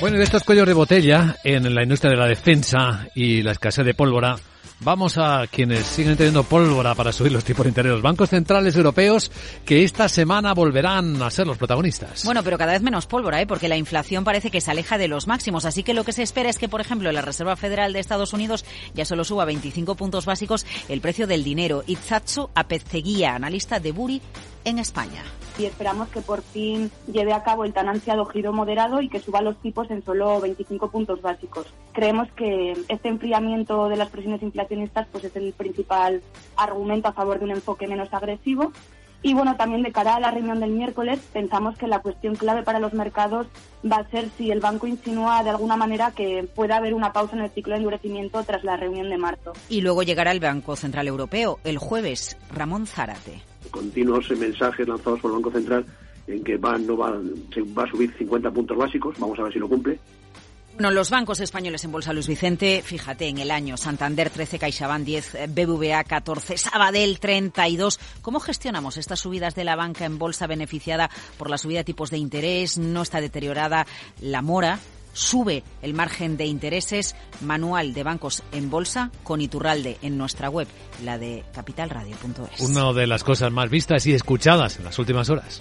[0.00, 3.50] Bueno, y de estos cuellos de botella en la industria de la defensa y la
[3.50, 4.36] escasez de pólvora,
[4.80, 7.90] Vamos a quienes siguen teniendo pólvora para subir los tipos de interés.
[7.90, 9.32] Los bancos centrales europeos
[9.64, 12.24] que esta semana volverán a ser los protagonistas.
[12.24, 13.46] Bueno, pero cada vez menos pólvora, ¿eh?
[13.46, 15.64] porque la inflación parece que se aleja de los máximos.
[15.64, 18.32] Así que lo que se espera es que, por ejemplo, la Reserva Federal de Estados
[18.32, 21.82] Unidos ya solo suba 25 puntos básicos el precio del dinero.
[21.84, 24.22] Itzatsu Apezteguía, analista de Buri
[24.64, 25.24] en España
[25.58, 29.20] y esperamos que por fin lleve a cabo el tan ansiado giro moderado y que
[29.20, 31.66] suba los tipos en solo 25 puntos básicos.
[31.92, 36.22] Creemos que este enfriamiento de las presiones inflacionistas pues es el principal
[36.56, 38.72] argumento a favor de un enfoque menos agresivo
[39.22, 42.62] y bueno, también de cara a la reunión del miércoles, pensamos que la cuestión clave
[42.62, 43.46] para los mercados
[43.84, 47.36] va a ser si el banco insinúa de alguna manera que pueda haber una pausa
[47.36, 49.52] en el ciclo de endurecimiento tras la reunión de marzo.
[49.68, 52.36] Y luego llegará el Banco Central Europeo el jueves.
[52.52, 55.84] Ramón Zárate continuos mensajes lanzados por el Banco Central
[56.26, 57.18] en que va, no va,
[57.54, 59.98] se va a subir 50 puntos básicos, vamos a ver si lo cumple.
[60.78, 65.04] Bueno, los bancos españoles en bolsa, Luis Vicente, fíjate, en el año Santander 13, CaixaBank
[65.04, 67.98] 10, BBVA 14, Sabadell 32.
[68.22, 72.10] ¿Cómo gestionamos estas subidas de la banca en bolsa beneficiada por la subida de tipos
[72.10, 72.78] de interés?
[72.78, 73.88] ¿No está deteriorada
[74.20, 74.78] la mora?
[75.14, 80.68] sube el margen de intereses manual de bancos en bolsa con Iturralde en nuestra web,
[81.02, 82.60] la de capitalradio.es.
[82.60, 85.60] Una de las cosas más vistas y escuchadas en las últimas horas.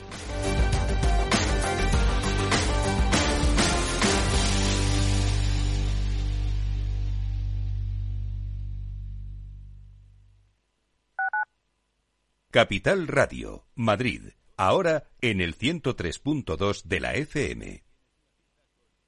[12.58, 17.84] Capital Radio, Madrid, ahora en el 103.2 de la FM.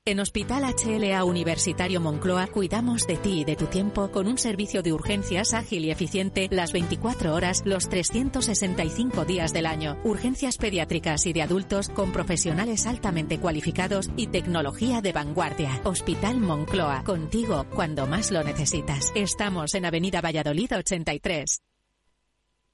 [0.05, 4.83] En Hospital HLA Universitario Moncloa cuidamos de ti y de tu tiempo con un servicio
[4.83, 9.97] de urgencias ágil y eficiente las 24 horas, los 365 días del año.
[10.03, 15.81] Urgencias pediátricas y de adultos con profesionales altamente cualificados y tecnología de vanguardia.
[15.85, 19.11] Hospital Moncloa, contigo cuando más lo necesitas.
[19.15, 21.61] Estamos en Avenida Valladolid 83.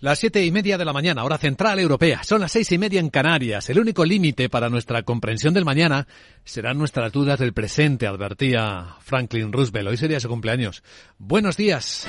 [0.00, 2.24] Las siete y media de la mañana, hora central europea.
[2.24, 3.68] Son las seis y media en Canarias.
[3.68, 6.06] El único límite para nuestra comprensión del mañana
[6.42, 9.88] serán nuestras dudas del presente, advertía Franklin Roosevelt.
[9.88, 10.82] Hoy sería su cumpleaños.
[11.18, 12.08] Buenos días.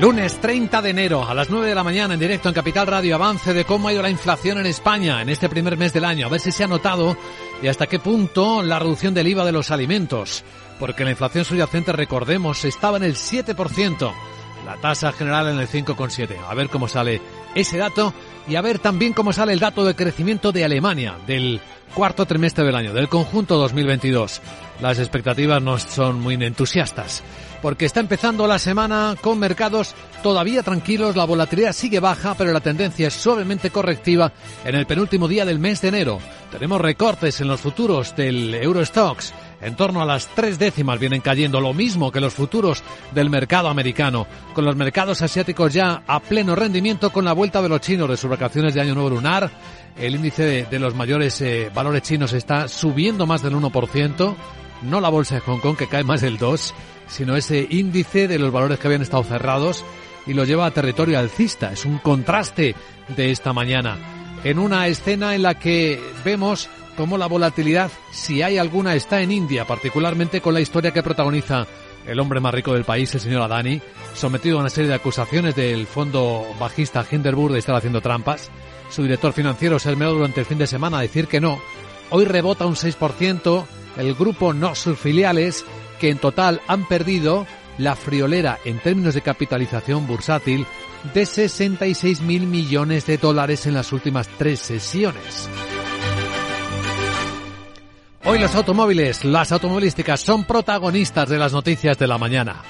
[0.00, 3.16] Lunes 30 de enero a las 9 de la mañana en directo en Capital Radio
[3.16, 6.24] avance de cómo ha ido la inflación en España en este primer mes del año.
[6.24, 7.18] A ver si se ha notado
[7.62, 10.42] y hasta qué punto la reducción del IVA de los alimentos.
[10.78, 14.12] Porque la inflación subyacente, recordemos, estaba en el 7%.
[14.64, 16.34] La tasa general en el 5,7.
[16.48, 17.20] A ver cómo sale
[17.54, 18.14] ese dato
[18.48, 21.60] y a ver también cómo sale el dato de crecimiento de Alemania del
[21.94, 24.40] cuarto trimestre del año, del conjunto 2022.
[24.80, 27.22] Las expectativas no son muy entusiastas
[27.62, 32.60] porque está empezando la semana con mercados todavía tranquilos, la volatilidad sigue baja, pero la
[32.60, 34.32] tendencia es suavemente correctiva
[34.64, 36.18] en el penúltimo día del mes de enero.
[36.50, 39.32] Tenemos recortes en los futuros del Eurostox.
[39.60, 43.68] En torno a las tres décimas vienen cayendo, lo mismo que los futuros del mercado
[43.68, 48.08] americano, con los mercados asiáticos ya a pleno rendimiento con la vuelta de los chinos
[48.08, 49.50] de sus vacaciones de Año Nuevo Lunar.
[49.98, 54.34] El índice de, los mayores eh, valores chinos está subiendo más del 1%,
[54.82, 56.72] no la bolsa de Hong Kong que cae más del 2%,
[57.08, 59.84] sino ese índice de los valores que habían estado cerrados
[60.26, 61.72] y lo lleva a territorio alcista.
[61.72, 62.74] Es un contraste
[63.08, 63.98] de esta mañana
[64.44, 69.32] en una escena en la que vemos cómo la volatilidad, si hay alguna, está en
[69.32, 71.66] India, particularmente con la historia que protagoniza
[72.06, 73.80] el hombre más rico del país, el señor Adani,
[74.14, 78.50] sometido a una serie de acusaciones del fondo bajista Hinderburg de estar haciendo trampas.
[78.90, 81.60] Su director financiero se durante el fin de semana a decir que no.
[82.10, 83.64] Hoy rebota un 6%,
[83.96, 85.64] el grupo no sus filiales
[85.98, 87.46] que en total han perdido
[87.78, 90.66] la friolera en términos de capitalización bursátil
[91.14, 95.48] de 66 mil millones de dólares en las últimas tres sesiones.
[98.24, 102.62] Hoy los automóviles, las automovilísticas son protagonistas de las noticias de la mañana.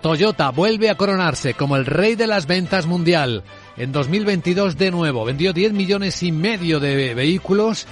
[0.00, 3.44] Toyota vuelve a coronarse como el rey de las ventas mundial.
[3.76, 7.86] En 2022 de nuevo vendió 10 millones y medio de vehículos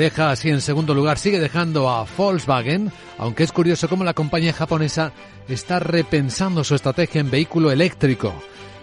[0.00, 4.54] deja así en segundo lugar, sigue dejando a Volkswagen, aunque es curioso cómo la compañía
[4.54, 5.12] japonesa
[5.46, 8.32] está repensando su estrategia en vehículo eléctrico.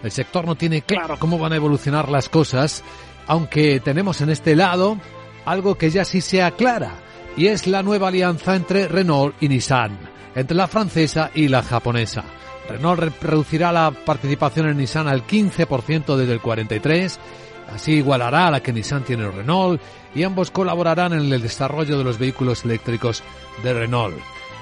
[0.04, 2.84] El sector no tiene claro cómo van a evolucionar las cosas,
[3.26, 4.96] aunque tenemos en este lado
[5.44, 6.92] algo que ya sí se aclara,
[7.36, 9.98] y es la nueva alianza entre Renault y Nissan,
[10.36, 12.22] entre la francesa y la japonesa.
[12.68, 17.18] Renault reducirá la participación en Nissan al 15% desde el 43%,
[17.74, 19.80] Así igualará a la que Nissan tiene Renault
[20.14, 23.22] y ambos colaborarán en el desarrollo de los vehículos eléctricos
[23.62, 24.16] de Renault.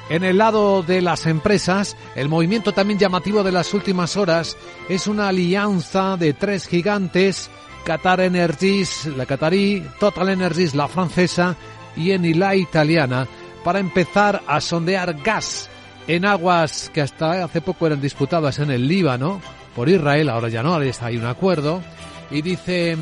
[0.09, 4.57] En el lado de las empresas, el movimiento también llamativo de las últimas horas
[4.89, 7.51] es una alianza de tres gigantes,
[7.85, 11.57] Qatar Energies, la qatarí, Total Energies, la francesa
[11.97, 13.27] y Eni, la italiana,
[13.65, 15.69] para empezar a sondear gas
[16.07, 19.41] en aguas que hasta hace poco eran disputadas en el Líbano
[19.75, 21.83] por Israel, ahora ya no, ahora está ahí un acuerdo
[22.31, 22.97] y dice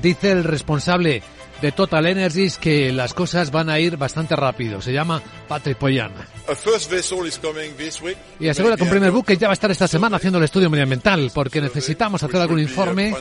[0.00, 1.22] dice el responsable
[1.62, 4.82] de Total Energies que las cosas van a ir bastante rápido.
[4.82, 6.10] Se llama Patrick Poyan.
[8.40, 11.30] Y asegura con primer buque ya va a estar esta semana haciendo el estudio medioambiental
[11.32, 13.14] porque necesitamos hacer algún informe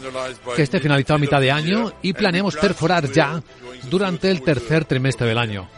[0.55, 3.41] que esté finalizado a mitad de año y planeamos perforar ya
[3.89, 5.69] durante el tercer trimestre del año.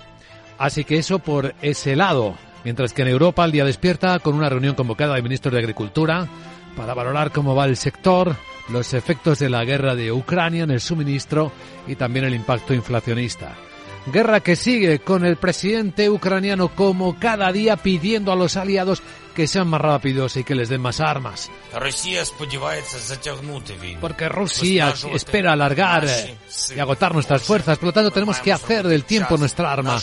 [0.57, 2.37] Así que eso por ese lado.
[2.63, 6.29] Mientras que en Europa el día despierta con una reunión convocada de ministros de Agricultura
[6.75, 8.35] para valorar cómo va el sector,
[8.69, 11.51] los efectos de la guerra de Ucrania en el suministro
[11.87, 13.55] y también el impacto inflacionista.
[14.05, 19.01] Guerra que sigue con el presidente ucraniano como cada día pidiendo a los aliados
[19.33, 21.49] que sean más rápidos y que les den más armas.
[24.01, 26.05] Porque Rusia espera alargar
[26.75, 29.99] y agotar nuestras fuerzas, por lo tanto tenemos que hacer del tiempo nuestra arma.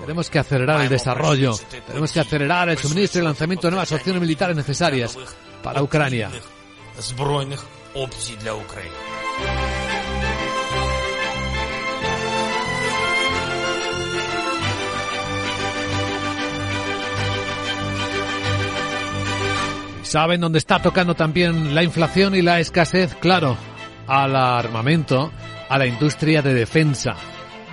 [0.00, 1.56] Tenemos que acelerar el desarrollo,
[1.86, 5.16] tenemos que acelerar el suministro y el lanzamiento de nuevas opciones militares necesarias
[5.64, 6.30] para Ucrania.
[20.02, 23.14] ¿Saben dónde está tocando también la inflación y la escasez?
[23.16, 23.56] Claro,
[24.06, 25.32] al armamento,
[25.68, 27.16] a la industria de defensa.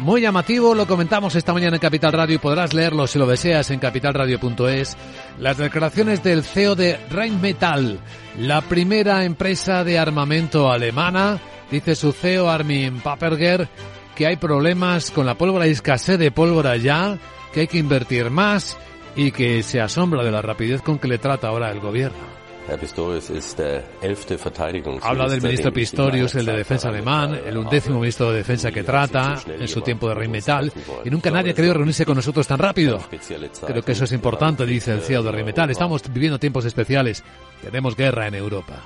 [0.02, 3.70] Muy llamativo, lo comentamos esta mañana en Capital Radio y podrás leerlo si lo deseas
[3.70, 4.98] en capitalradio.es.
[5.38, 8.00] Las declaraciones del CEO de Rheinmetall,
[8.40, 11.40] la primera empresa de armamento alemana,
[11.70, 13.70] dice su CEO Armin Paperger
[14.16, 17.20] que hay problemas con la pólvora y escasez de pólvora ya,
[17.54, 18.80] que hay que invertir más
[19.16, 22.41] y que se asombra de la rapidez con que le trata ahora el gobierno.
[25.02, 29.42] Habla del ministro Pistorius, el de defensa alemán, el undécimo ministro de defensa que trata
[29.48, 30.72] en su tiempo de Rheinmetall,
[31.04, 33.00] y nunca nadie ha querido reunirse con nosotros tan rápido.
[33.66, 35.72] Creo que eso es importante, dice el CEO de Rheinmetall.
[35.72, 37.24] Estamos viviendo tiempos especiales.
[37.62, 38.82] Tenemos guerra en Europa.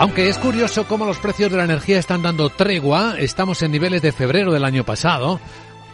[0.00, 4.00] Aunque es curioso cómo los precios de la energía están dando tregua, estamos en niveles
[4.00, 5.40] de febrero del año pasado,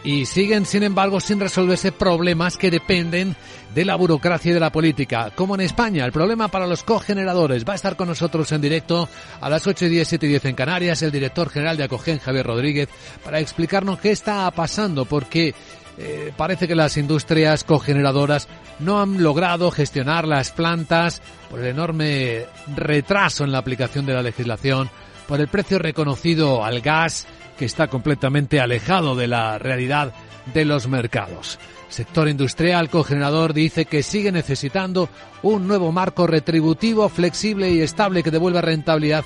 [0.05, 3.35] y siguen, sin embargo, sin resolverse problemas que dependen
[3.73, 5.31] de la burocracia y de la política.
[5.35, 7.65] Como en España, el problema para los cogeneradores.
[7.67, 9.09] Va a estar con nosotros en directo
[9.41, 12.19] a las 8 y 10, 7 y 10 en Canarias, el director general de Acogen,
[12.19, 12.87] Javier Rodríguez,
[13.23, 15.55] para explicarnos qué está pasando, porque
[15.97, 18.47] eh, parece que las industrias cogeneradoras
[18.79, 22.45] no han logrado gestionar las plantas por el enorme
[22.75, 24.87] retraso en la aplicación de la legislación,
[25.27, 27.25] por el precio reconocido al gas,
[27.57, 30.13] que está completamente alejado de la realidad
[30.53, 31.59] de los mercados.
[31.89, 35.09] Sector industrial cogenerador dice que sigue necesitando
[35.43, 39.23] un nuevo marco retributivo flexible y estable que devuelva rentabilidad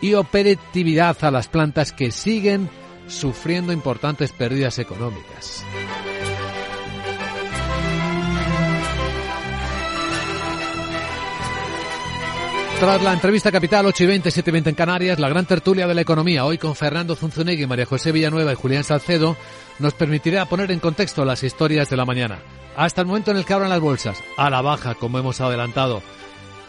[0.00, 2.68] y operatividad a las plantas que siguen
[3.06, 5.64] sufriendo importantes pérdidas económicas.
[12.80, 15.88] Tras la entrevista capital 8 y 20, 7 y 20 en Canarias, la gran tertulia
[15.88, 19.36] de la economía, hoy con Fernando Zunzunegui, María José Villanueva y Julián Salcedo,
[19.80, 22.38] nos permitirá poner en contexto las historias de la mañana.
[22.76, 26.02] Hasta el momento en el que abran las bolsas, a la baja, como hemos adelantado.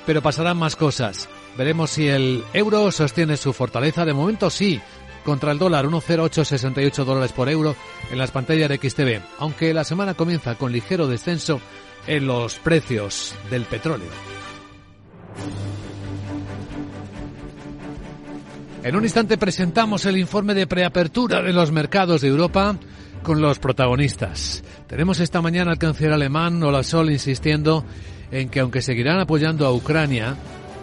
[0.07, 1.29] Pero pasarán más cosas.
[1.55, 4.03] Veremos si el euro sostiene su fortaleza.
[4.03, 4.81] De momento sí,
[5.23, 7.75] contra el dólar 1,0868 dólares por euro
[8.09, 11.61] en las pantallas de XTV, aunque la semana comienza con ligero descenso
[12.07, 14.09] en los precios del petróleo.
[18.81, 22.77] En un instante presentamos el informe de preapertura de los mercados de Europa
[23.23, 24.63] con los protagonistas.
[24.87, 27.83] Tenemos esta mañana al canciller alemán Olaf Sol insistiendo
[28.31, 30.37] en que aunque seguirán apoyando a Ucrania,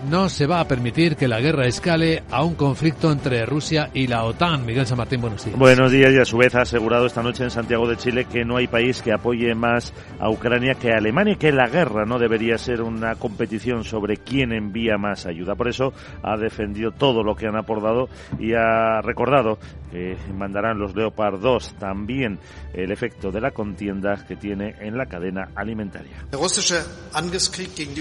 [0.08, 4.06] no se va a permitir que la guerra escale a un conflicto entre Rusia y
[4.06, 4.64] la OTAN.
[4.64, 5.58] Miguel San Martín, buenos días.
[5.58, 8.44] Buenos días y a su vez ha asegurado esta noche en Santiago de Chile que
[8.44, 12.04] no hay país que apoye más a Ucrania que a Alemania y que la guerra
[12.04, 15.56] no debería ser una competición sobre quién envía más ayuda.
[15.56, 15.92] Por eso
[16.22, 19.58] ha defendido todo lo que han aportado y ha recordado
[19.96, 22.38] que mandarán los Leopard 2 también
[22.74, 26.26] el efecto de la contienda que tiene en la cadena alimentaria.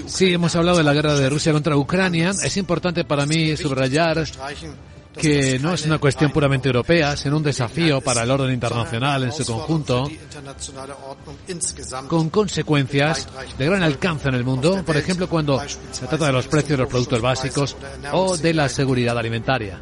[0.06, 3.56] Sí, hemos hablado de la guerra de Rusia contra Ucrania Ucrania, es importante para mí
[3.56, 4.22] subrayar
[5.16, 9.32] que no es una cuestión puramente europea, sino un desafío para el orden internacional en
[9.32, 10.10] su conjunto,
[12.08, 13.26] con consecuencias
[13.56, 16.84] de gran alcance en el mundo, por ejemplo, cuando se trata de los precios de
[16.84, 17.76] los productos básicos
[18.12, 19.80] o de la seguridad alimentaria.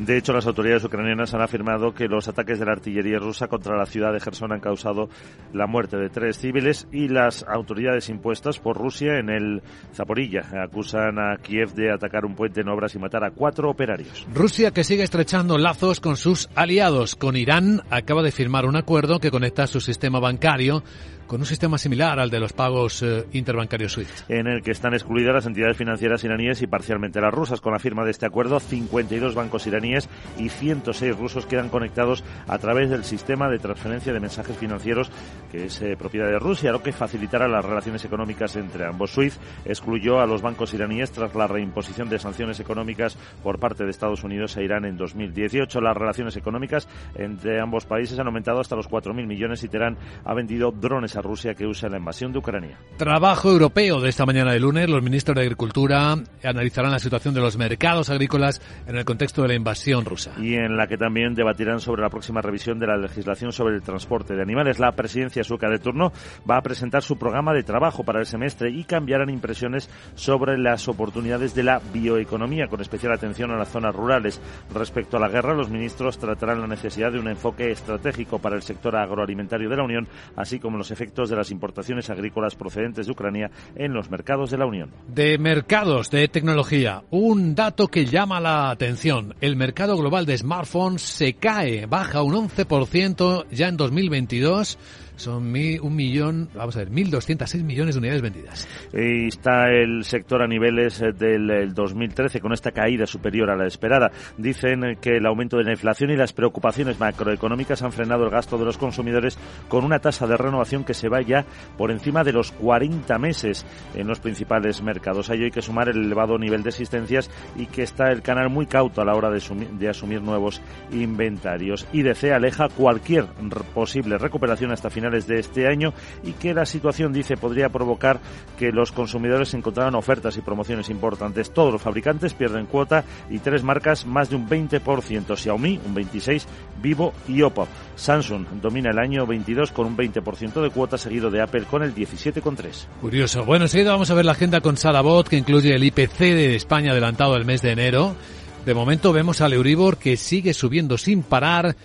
[0.00, 3.76] De hecho, las autoridades ucranianas han afirmado que los ataques de la artillería rusa contra
[3.76, 5.10] la ciudad de Gerson han causado
[5.52, 11.18] la muerte de tres civiles y las autoridades impuestas por Rusia en el Zaporilla acusan
[11.18, 14.26] a Kiev de atacar un puente en obras y matar a cuatro operarios.
[14.32, 19.20] Rusia, que sigue estrechando lazos con sus aliados, con Irán, acaba de firmar un acuerdo
[19.20, 20.82] que conecta su sistema bancario
[21.30, 24.28] con un sistema similar al de los pagos eh, interbancarios SWIFT.
[24.28, 27.60] En el que están excluidas las entidades financieras iraníes y parcialmente las rusas.
[27.60, 30.08] Con la firma de este acuerdo, 52 bancos iraníes
[30.38, 35.08] y 106 rusos quedan conectados a través del sistema de transferencia de mensajes financieros
[35.52, 39.12] que es eh, propiedad de Rusia, lo que facilitará las relaciones económicas entre ambos.
[39.12, 43.90] SWIFT excluyó a los bancos iraníes tras la reimposición de sanciones económicas por parte de
[43.90, 45.80] Estados Unidos a Irán en 2018.
[45.80, 50.34] Las relaciones económicas entre ambos países han aumentado hasta los 4.000 millones y Teherán ha
[50.34, 52.78] vendido drones a Rusia que usa la invasión de Ucrania.
[52.96, 54.88] Trabajo europeo de esta mañana de lunes.
[54.88, 59.48] Los ministros de Agricultura analizarán la situación de los mercados agrícolas en el contexto de
[59.48, 60.32] la invasión rusa.
[60.38, 63.82] Y en la que también debatirán sobre la próxima revisión de la legislación sobre el
[63.82, 64.78] transporte de animales.
[64.78, 66.12] La presidencia sueca de turno
[66.48, 70.88] va a presentar su programa de trabajo para el semestre y cambiarán impresiones sobre las
[70.88, 74.40] oportunidades de la bioeconomía, con especial atención a las zonas rurales.
[74.74, 78.62] Respecto a la guerra, los ministros tratarán la necesidad de un enfoque estratégico para el
[78.62, 83.12] sector agroalimentario de la Unión, así como los efectos de las importaciones agrícolas procedentes de
[83.12, 84.90] Ucrania en los mercados de la Unión.
[85.08, 89.34] De mercados de tecnología, un dato que llama la atención.
[89.40, 94.78] El mercado global de smartphones se cae, baja un 11% ya en 2022
[95.20, 95.44] son
[95.82, 98.68] un millón, vamos a ver, 1.206 millones de unidades vendidas.
[98.92, 103.66] Y está el sector a niveles eh, del 2013 con esta caída superior a la
[103.66, 104.10] esperada.
[104.38, 108.56] Dicen que el aumento de la inflación y las preocupaciones macroeconómicas han frenado el gasto
[108.56, 111.44] de los consumidores con una tasa de renovación que se va ya
[111.76, 115.28] por encima de los 40 meses en los principales mercados.
[115.28, 119.02] Hay que sumar el elevado nivel de existencias y que está el canal muy cauto
[119.02, 119.40] a la hora de,
[119.78, 120.62] de asumir nuevos
[120.92, 121.86] inventarios.
[121.92, 123.26] IDC aleja cualquier
[123.74, 125.92] posible recuperación hasta final de este año
[126.22, 128.20] y que la situación, dice, podría provocar
[128.58, 131.52] que los consumidores encontraran ofertas y promociones importantes.
[131.52, 136.44] Todos los fabricantes pierden cuota y tres marcas más de un 20%, Xiaomi un 26%,
[136.82, 137.68] Vivo y Oppo.
[137.96, 141.94] Samsung domina el año 22 con un 20% de cuota, seguido de Apple con el
[141.94, 142.86] 17,3%.
[143.00, 143.44] Curioso.
[143.44, 146.92] Bueno, enseguida vamos a ver la agenda con Salabot, que incluye el IPC de España
[146.92, 148.16] adelantado el mes de enero.
[148.64, 151.76] De momento vemos al Euribor que sigue subiendo sin parar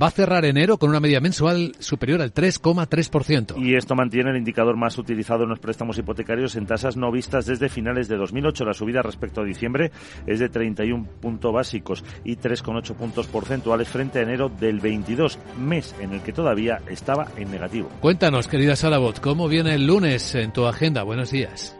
[0.00, 3.56] va a cerrar enero con una media mensual superior al 3,3%.
[3.62, 7.46] Y esto mantiene el indicador más utilizado en los préstamos hipotecarios en tasas no vistas
[7.46, 8.64] desde finales de 2008.
[8.64, 9.90] La subida respecto a diciembre
[10.26, 15.94] es de 31 puntos básicos y 3,8 puntos porcentuales frente a enero del 22, mes
[16.00, 17.88] en el que todavía estaba en negativo.
[18.00, 21.02] Cuéntanos, querida Salabot, ¿cómo viene el lunes en tu agenda?
[21.02, 21.76] Buenos días.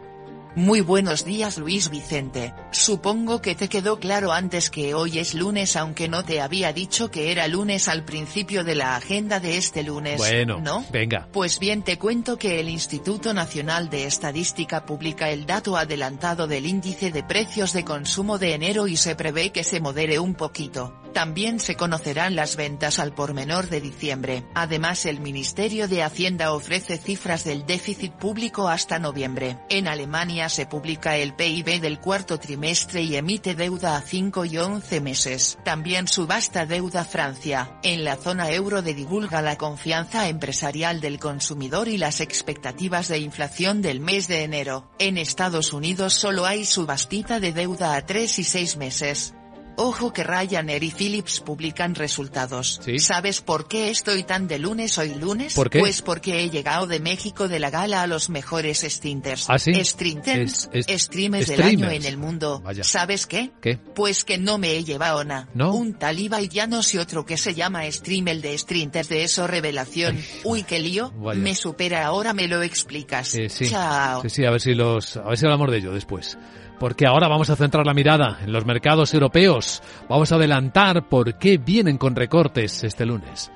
[0.55, 5.75] Muy buenos días Luis Vicente, supongo que te quedó claro antes que hoy es lunes
[5.75, 9.81] aunque no te había dicho que era lunes al principio de la agenda de este
[9.81, 10.19] lunes.
[10.19, 10.85] Bueno, ¿no?
[10.91, 11.27] Venga.
[11.31, 16.67] Pues bien te cuento que el Instituto Nacional de Estadística publica el dato adelantado del
[16.67, 21.02] índice de precios de consumo de enero y se prevé que se modere un poquito.
[21.13, 24.43] También se conocerán las ventas al por menor de diciembre.
[24.55, 29.59] Además el Ministerio de Hacienda ofrece cifras del déficit público hasta noviembre.
[29.69, 34.57] En Alemania se publica el PIB del cuarto trimestre y emite deuda a 5 y
[34.57, 35.59] 11 meses.
[35.63, 37.77] También subasta deuda Francia.
[37.83, 43.19] En la zona euro de divulga la confianza empresarial del consumidor y las expectativas de
[43.19, 44.89] inflación del mes de enero.
[44.97, 49.33] En Estados Unidos solo hay subastita de deuda a 3 y 6 meses.
[49.75, 52.79] Ojo que Ryanair y Philips publican resultados.
[52.99, 55.53] ¿Sabes por qué estoy tan de lunes hoy lunes?
[55.55, 55.79] ¿Por qué?
[55.79, 59.45] Pues porque he llegado de México de la gala a los mejores stinters.
[59.49, 59.73] ¿Ah, sí?
[59.83, 61.91] Strinters, Es- es- streamers del streamers.
[61.91, 62.61] año en el mundo.
[62.63, 62.83] Vaya.
[62.83, 63.51] ¿Sabes qué?
[63.61, 63.77] ¿Qué?
[63.77, 65.49] Pues que no me he llevado nada.
[65.53, 65.73] ¿No?
[65.73, 69.47] Un tal Ibai Llanos y otro que se llama Stream el de Strinters de eso
[69.47, 70.19] revelación.
[70.43, 71.11] Uy, qué lío.
[71.17, 71.39] Vaya.
[71.39, 73.35] Me supera ahora me lo explicas.
[73.35, 73.69] Eh, sí.
[73.69, 74.21] Chao.
[74.21, 76.37] Sí, sí, a ver si los, a ver si hablamos de ello después.
[76.79, 79.81] Porque ahora vamos a centrar la mirada en los mercados europeos.
[80.09, 83.51] Vamos a adelantar por qué vienen con recortes este lunes.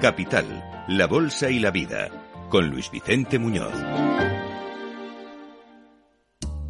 [0.00, 0.46] Capital,
[0.88, 2.08] la Bolsa y la Vida,
[2.48, 3.72] con Luis Vicente Muñoz.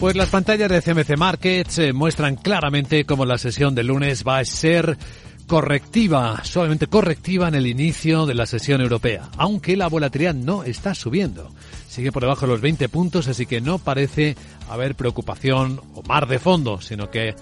[0.00, 4.38] Pues las pantallas de CMC Markets eh, muestran claramente cómo la sesión del lunes va
[4.38, 4.96] a ser
[5.46, 10.94] correctiva, suavemente correctiva en el inicio de la sesión europea, aunque la volatilidad no está
[10.94, 11.50] subiendo.
[11.86, 14.36] Sigue por debajo de los 20 puntos, así que no parece
[14.70, 17.34] haber preocupación o mar de fondo, sino que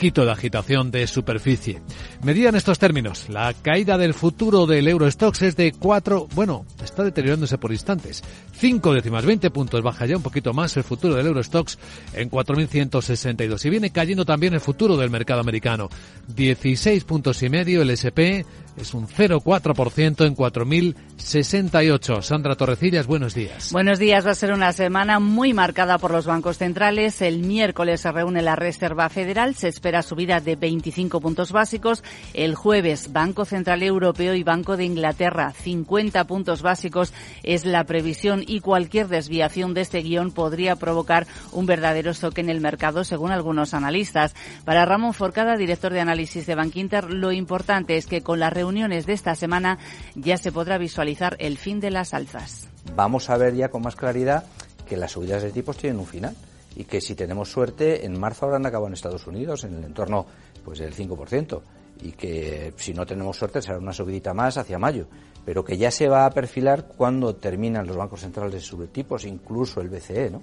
[0.00, 1.82] poquito de agitación de superficie.
[2.22, 7.04] Medida en estos términos, la caída del futuro del Eurostox es de 4, bueno, está
[7.04, 8.24] deteriorándose por instantes.
[8.52, 11.78] 5 décimas, 20 puntos, baja ya un poquito más el futuro del Eurostox
[12.14, 13.62] en 4.162.
[13.66, 15.90] Y viene cayendo también el futuro del mercado americano.
[16.28, 18.46] 16 puntos y medio el SP
[18.76, 22.22] es un 0,4% en 4.068.
[22.22, 23.72] Sandra Torrecillas, buenos días.
[23.72, 24.26] Buenos días.
[24.26, 27.20] Va a ser una semana muy marcada por los bancos centrales.
[27.22, 29.54] El miércoles se reúne la Reserva Federal.
[29.54, 32.02] Se espera subida de 25 puntos básicos.
[32.34, 37.12] El jueves, Banco Central Europeo y Banco de Inglaterra, 50 puntos básicos
[37.42, 42.50] es la previsión y cualquier desviación de este guion podría provocar un verdadero shock en
[42.50, 44.34] el mercado, según algunos analistas.
[44.64, 49.06] Para Ramón Forcada, director de análisis de Bankinter, lo importante es que con la reuniones
[49.06, 49.78] de esta semana
[50.14, 52.68] ya se podrá visualizar el fin de las alzas.
[52.94, 54.44] Vamos a ver ya con más claridad
[54.86, 56.36] que las subidas de tipos tienen un final
[56.76, 60.26] y que si tenemos suerte en marzo habrán acabado en Estados Unidos en el entorno
[60.62, 61.62] pues del 5%
[62.02, 65.06] y que si no tenemos suerte será una subidita más hacia mayo,
[65.46, 69.24] pero que ya se va a perfilar cuando terminan los bancos centrales de subir tipos,
[69.24, 70.42] incluso el BCE, ¿no?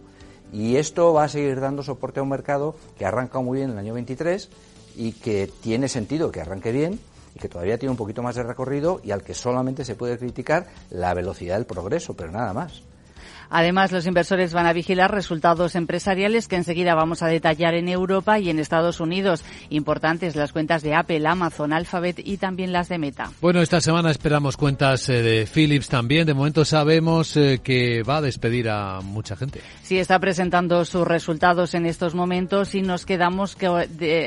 [0.51, 3.77] Y esto va a seguir dando soporte a un mercado que arranca muy bien en
[3.77, 4.49] el año 23
[4.95, 6.99] y que tiene sentido que arranque bien
[7.35, 10.17] y que todavía tiene un poquito más de recorrido y al que solamente se puede
[10.17, 12.81] criticar la velocidad del progreso, pero nada más.
[13.49, 18.39] Además, los inversores van a vigilar resultados empresariales que enseguida vamos a detallar en Europa
[18.39, 19.43] y en Estados Unidos.
[19.69, 23.31] Importantes las cuentas de Apple, Amazon, Alphabet y también las de Meta.
[23.41, 26.25] Bueno, esta semana esperamos cuentas eh, de Philips también.
[26.25, 29.61] De momento sabemos eh, que va a despedir a mucha gente.
[29.83, 33.57] Sí, está presentando sus resultados en estos momentos y nos quedamos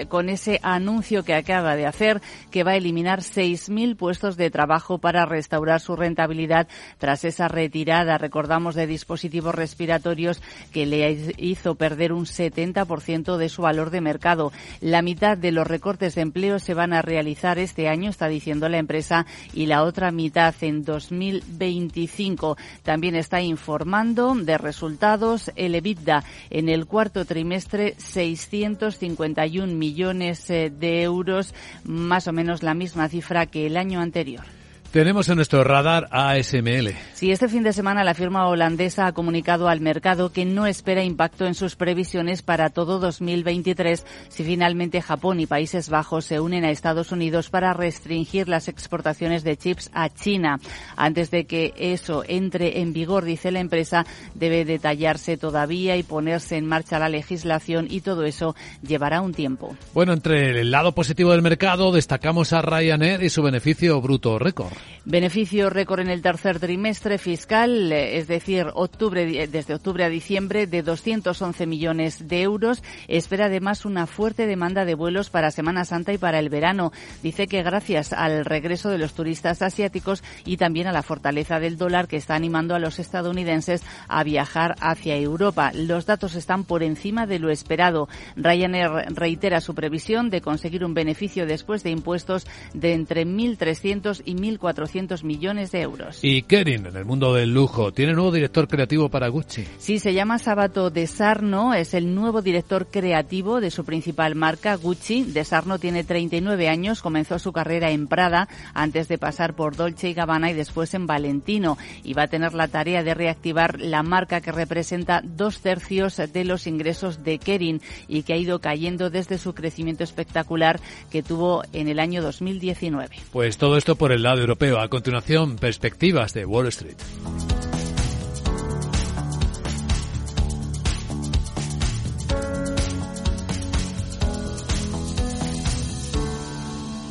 [0.08, 4.98] con ese anuncio que acaba de hacer que va a eliminar 6.000 puestos de trabajo
[4.98, 6.68] para restaurar su rentabilidad
[6.98, 10.40] tras esa retirada, recordamos, de dispositivos dispositivos respiratorios
[10.72, 14.52] que le hizo perder un 70% de su valor de mercado.
[14.80, 18.68] La mitad de los recortes de empleo se van a realizar este año, está diciendo
[18.68, 22.56] la empresa, y la otra mitad en 2025.
[22.84, 31.02] También está informando de resultados el EBITDA en el cuarto trimestre 651 millones eh, de
[31.02, 31.52] euros,
[31.82, 34.59] más o menos la misma cifra que el año anterior.
[34.92, 36.96] Tenemos en nuestro radar ASML.
[37.14, 41.04] Sí, este fin de semana la firma holandesa ha comunicado al mercado que no espera
[41.04, 46.64] impacto en sus previsiones para todo 2023 si finalmente Japón y Países Bajos se unen
[46.64, 50.58] a Estados Unidos para restringir las exportaciones de chips a China.
[50.96, 56.56] Antes de que eso entre en vigor, dice la empresa, debe detallarse todavía y ponerse
[56.56, 59.76] en marcha la legislación y todo eso llevará un tiempo.
[59.94, 64.79] Bueno, entre el lado positivo del mercado destacamos a Ryanair y su beneficio bruto récord.
[65.06, 70.82] Beneficio récord en el tercer trimestre fiscal, es decir, octubre, desde octubre a diciembre, de
[70.82, 72.82] 211 millones de euros.
[73.08, 76.92] Espera además una fuerte demanda de vuelos para Semana Santa y para el verano.
[77.22, 81.78] Dice que gracias al regreso de los turistas asiáticos y también a la fortaleza del
[81.78, 85.72] dólar que está animando a los estadounidenses a viajar hacia Europa.
[85.74, 88.08] Los datos están por encima de lo esperado.
[88.36, 94.34] Ryanair reitera su previsión de conseguir un beneficio después de impuestos de entre 1.300 y
[94.34, 96.20] 1.400 400 millones de euros.
[96.22, 99.64] Y Kerin, en el mundo del lujo, tiene nuevo director creativo para Gucci.
[99.78, 104.76] Sí, se llama Sabato De Sarno, es el nuevo director creativo de su principal marca,
[104.76, 105.24] Gucci.
[105.24, 110.10] De Sarno tiene 39 años, comenzó su carrera en Prada antes de pasar por Dolce
[110.10, 111.76] y Gabbana y después en Valentino.
[112.04, 116.44] Y va a tener la tarea de reactivar la marca que representa dos tercios de
[116.44, 120.78] los ingresos de Kerin y que ha ido cayendo desde su crecimiento espectacular
[121.10, 123.16] que tuvo en el año 2019.
[123.32, 126.96] Pues todo esto por el lado europeo a continuación, perspectivas de Wall Street.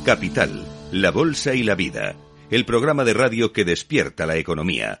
[0.04, 2.14] Capital, la Bolsa y la Vida,
[2.52, 5.00] el programa de radio que despierta la economía,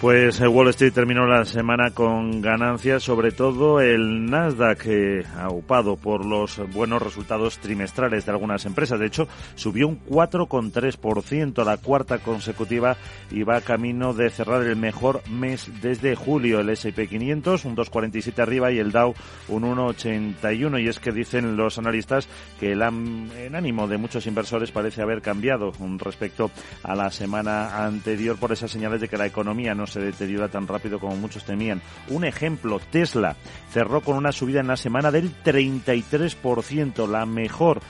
[0.00, 5.96] Pues eh, Wall Street terminó la semana con ganancias, sobre todo el Nasdaq, eh, aupado
[5.96, 9.00] por los buenos resultados trimestrales de algunas empresas.
[9.00, 12.98] De hecho, subió un 4,3%, la cuarta consecutiva,
[13.30, 16.60] y va camino de cerrar el mejor mes desde julio.
[16.60, 19.14] El S&P 500, un 2,47 arriba, y el Dow,
[19.48, 20.78] un 1,81.
[20.82, 22.28] Y es que dicen los analistas
[22.60, 26.50] que el, el ánimo de muchos inversores parece haber cambiado respecto
[26.82, 30.66] a la semana anterior por esas señales de que la economía no se deteriora tan
[30.66, 31.82] rápido como muchos temían.
[32.08, 33.36] Un ejemplo, Tesla
[33.72, 37.80] cerró con una subida en la semana del 33%, la mejor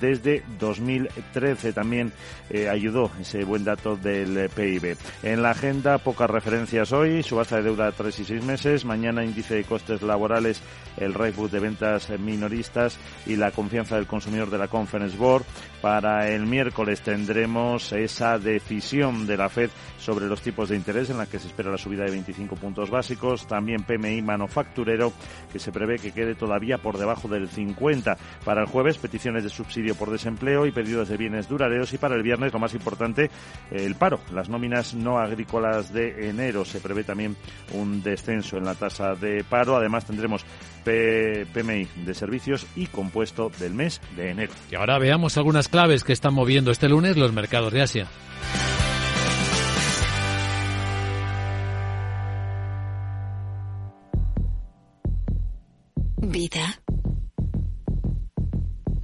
[0.00, 1.72] desde 2013.
[1.72, 2.12] También
[2.50, 4.96] eh, ayudó ese buen dato del PIB.
[5.22, 9.24] En la agenda, pocas referencias hoy, subasta de deuda a tres y seis meses, mañana
[9.24, 10.62] índice de costes laborales,
[10.96, 15.44] el reboot de ventas minoristas y la confianza del consumidor de la Conference Board.
[15.80, 21.18] Para el miércoles tendremos esa decisión de la Fed sobre los tipos de interés en
[21.18, 23.46] la que se espera la subida de 25 puntos básicos.
[23.46, 25.12] También PMI manufacturero
[25.52, 28.16] que se prevé que quede todavía por debajo del 50.
[28.44, 32.16] Para el jueves, peticiones de subsidio por desempleo y pedidos de bienes duraderos y para
[32.16, 33.30] el viernes lo más importante
[33.70, 37.36] el paro, las nóminas no agrícolas de enero se prevé también
[37.72, 40.44] un descenso en la tasa de paro, además tendremos
[40.84, 44.52] PMI de servicios y compuesto del mes de enero.
[44.70, 48.06] Y ahora veamos algunas claves que están moviendo este lunes los mercados de Asia.
[56.18, 56.80] Vida.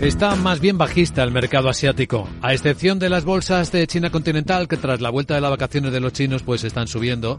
[0.00, 4.66] Está más bien bajista el mercado asiático, a excepción de las bolsas de China continental
[4.66, 7.38] que tras la vuelta de las vacaciones de los chinos pues están subiendo,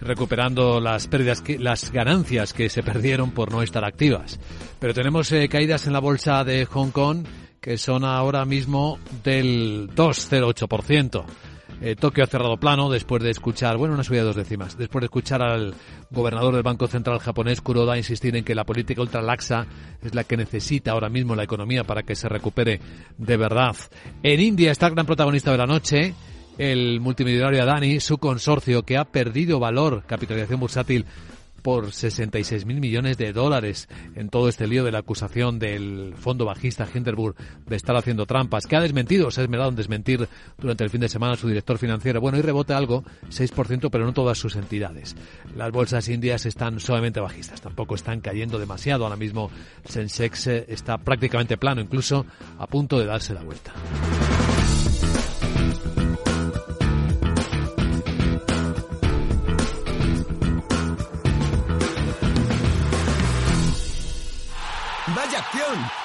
[0.00, 4.40] recuperando las pérdidas, las ganancias que se perdieron por no estar activas.
[4.80, 7.26] Pero tenemos eh, caídas en la bolsa de Hong Kong
[7.60, 11.26] que son ahora mismo del 2,08%.
[11.80, 15.00] Eh, Tokio ha cerrado plano después de escuchar, bueno, una subida de dos décimas, después
[15.00, 15.74] de escuchar al
[16.10, 19.66] gobernador del Banco Central japonés, Kuroda, insistir en que la política ultralaxa
[20.02, 22.80] es la que necesita ahora mismo la economía para que se recupere
[23.16, 23.76] de verdad.
[24.22, 26.14] En India está el gran protagonista de la noche,
[26.58, 31.06] el multimillonario Adani, su consorcio que ha perdido valor, capitalización bursátil
[31.62, 36.44] por 66 mil millones de dólares en todo este lío de la acusación del fondo
[36.44, 37.34] bajista Hinderburg
[37.66, 40.28] de estar haciendo trampas, que ha desmentido, se ha esmerado en desmentir
[40.58, 42.20] durante el fin de semana su director financiero.
[42.20, 45.16] Bueno, y rebote algo, 6%, pero no todas sus entidades.
[45.56, 49.04] Las bolsas indias están suavemente bajistas, tampoco están cayendo demasiado.
[49.04, 49.50] Ahora mismo
[49.84, 52.26] Sensex eh, está prácticamente plano, incluso
[52.58, 53.72] a punto de darse la vuelta.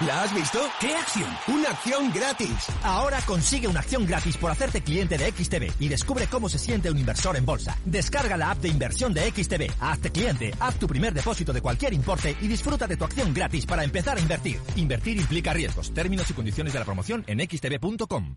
[0.06, 0.60] ¿La has visto?
[0.80, 1.30] ¿Qué acción?
[1.48, 2.68] Una acción gratis.
[2.84, 6.90] Ahora consigue una acción gratis por hacerte cliente de XTB y descubre cómo se siente
[6.90, 7.78] un inversor en bolsa.
[7.86, 11.94] Descarga la app de inversión de XTB, hazte cliente, haz tu primer depósito de cualquier
[11.94, 14.60] importe y disfruta de tu acción gratis para empezar a invertir.
[14.76, 15.94] Invertir implica riesgos.
[15.94, 18.36] Términos y condiciones de la promoción en xtb.com.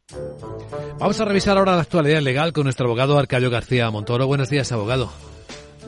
[0.99, 4.27] Vamos a revisar ahora la actualidad legal con nuestro abogado Arcayo García Montoro.
[4.27, 5.13] Buenos días, abogado.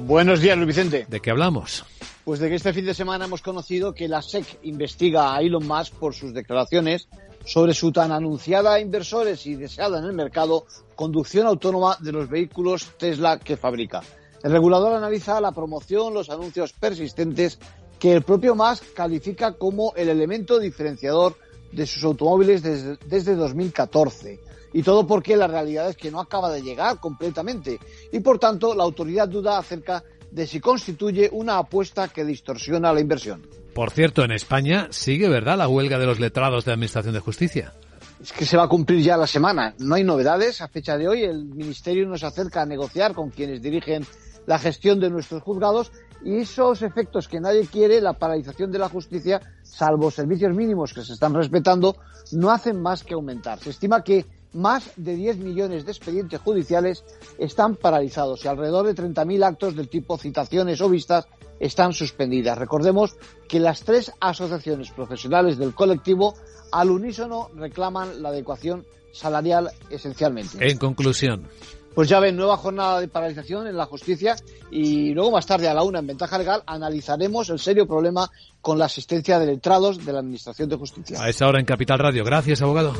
[0.00, 1.06] Buenos días, Luis Vicente.
[1.08, 1.84] ¿De qué hablamos?
[2.28, 5.66] Pues de que este fin de semana hemos conocido que la SEC investiga a Elon
[5.66, 7.08] Musk por sus declaraciones
[7.46, 12.28] sobre su tan anunciada a inversores y deseada en el mercado conducción autónoma de los
[12.28, 14.02] vehículos Tesla que fabrica.
[14.42, 17.58] El regulador analiza la promoción, los anuncios persistentes
[17.98, 21.34] que el propio Musk califica como el elemento diferenciador
[21.72, 24.38] de sus automóviles desde, desde 2014.
[24.74, 27.80] Y todo porque la realidad es que no acaba de llegar completamente.
[28.12, 30.04] Y por tanto, la autoridad duda acerca
[30.46, 33.46] si constituye una apuesta que distorsiona la inversión.
[33.74, 37.72] Por cierto, en España sigue, ¿verdad?, la huelga de los letrados de Administración de Justicia.
[38.20, 39.74] Es que se va a cumplir ya la semana.
[39.78, 40.60] No hay novedades.
[40.60, 44.04] A fecha de hoy, el Ministerio nos acerca a negociar con quienes dirigen
[44.46, 45.92] la gestión de nuestros juzgados
[46.24, 51.04] y esos efectos que nadie quiere, la paralización de la justicia, salvo servicios mínimos que
[51.04, 51.96] se están respetando,
[52.32, 53.60] no hacen más que aumentar.
[53.60, 57.04] Se estima que más de 10 millones de expedientes judiciales
[57.38, 61.26] están paralizados y alrededor de 30.000 actos del tipo citaciones o vistas
[61.60, 62.58] están suspendidas.
[62.58, 63.16] Recordemos
[63.48, 66.34] que las tres asociaciones profesionales del colectivo
[66.72, 70.58] al unísono reclaman la adecuación salarial esencialmente.
[70.60, 71.48] En conclusión.
[71.94, 74.36] Pues ya ven, nueva jornada de paralización en la justicia
[74.70, 78.30] y luego más tarde a la una en Ventaja Legal analizaremos el serio problema
[78.60, 81.20] con la asistencia de letrados de la Administración de Justicia.
[81.20, 82.24] A esa hora en Capital Radio.
[82.24, 82.92] Gracias, abogado.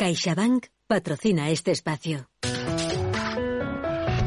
[0.00, 2.26] CaixaBank patrocina este espacio.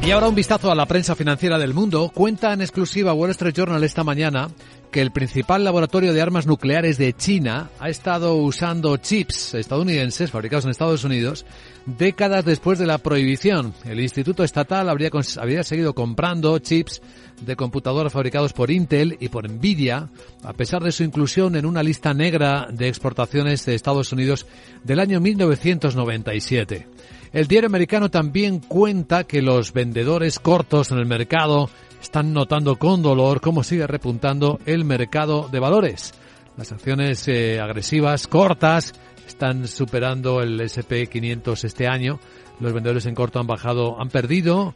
[0.06, 2.12] Y ahora un vistazo a la prensa financiera del mundo.
[2.14, 4.50] Cuenta en exclusiva Wall Street Journal esta mañana
[4.92, 10.66] que el principal laboratorio de armas nucleares de China ha estado usando chips estadounidenses fabricados
[10.66, 11.46] en Estados Unidos
[11.86, 13.74] décadas después de la prohibición.
[13.86, 17.02] El Instituto Estatal habría, habría seguido comprando chips
[17.40, 20.10] de computadoras fabricados por Intel y por Nvidia,
[20.44, 24.48] a pesar de su inclusión en una lista negra de exportaciones de Estados Unidos
[24.84, 26.93] del año 1997.
[27.34, 31.68] El diario americano también cuenta que los vendedores cortos en el mercado
[32.00, 36.14] están notando con dolor cómo sigue repuntando el mercado de valores.
[36.58, 38.94] Las acciones eh, agresivas cortas
[39.28, 42.20] están superando el S&P 500 este año.
[42.60, 44.76] Los vendedores en corto han bajado, han perdido,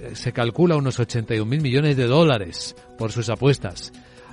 [0.00, 3.92] eh, se calcula unos 81 mil millones de dólares por sus apuestas.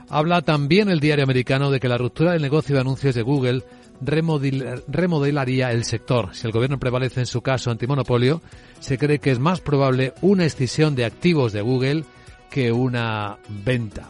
[0.10, 3.64] Habla también el diario americano de que la ruptura del negocio de anuncios de Google
[4.02, 6.34] remodelaría el sector.
[6.34, 8.42] Si el gobierno prevalece en su caso antimonopolio,
[8.80, 12.06] se cree que es más probable una escisión de activos de Google
[12.50, 14.10] que una venta.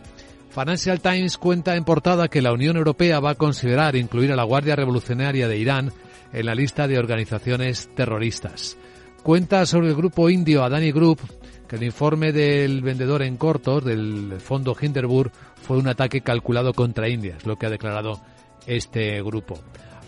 [0.49, 4.43] Financial Times cuenta en portada que la Unión Europea va a considerar incluir a la
[4.43, 5.91] Guardia Revolucionaria de Irán
[6.33, 8.77] en la lista de organizaciones terroristas.
[9.23, 11.19] Cuenta sobre el grupo indio Adani Group
[11.67, 15.31] que el informe del vendedor en cortos del fondo Hinderburg
[15.61, 18.19] fue un ataque calculado contra India, es lo que ha declarado
[18.69, 19.59] este grupo.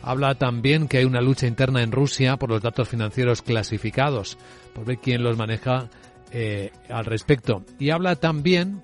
[0.03, 4.37] Habla también que hay una lucha interna en Rusia por los datos financieros clasificados,
[4.73, 5.89] por ver quién los maneja
[6.31, 7.63] eh, al respecto.
[7.79, 8.81] Y habla también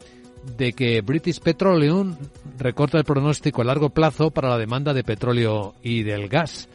[0.57, 2.15] de que British Petroleum
[2.57, 6.69] recorta el pronóstico a largo plazo para la demanda de petróleo y del gas.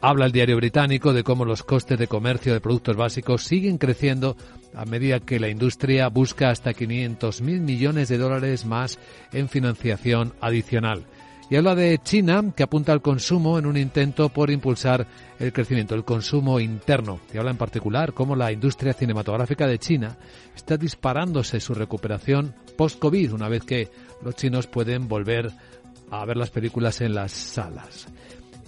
[0.00, 4.36] Habla el diario británico de cómo los costes de comercio de productos básicos siguen creciendo
[4.74, 8.98] a medida que la industria busca hasta 500.000 millones de dólares más
[9.32, 11.06] en financiación adicional.
[11.50, 15.06] Y habla de China, que apunta al consumo en un intento por impulsar
[15.38, 17.20] el crecimiento, el consumo interno.
[17.32, 20.16] Y habla en particular cómo la industria cinematográfica de China
[20.56, 23.90] está disparándose su recuperación post-COVID, una vez que
[24.22, 25.50] los chinos pueden volver
[26.10, 28.08] a ver las películas en las salas.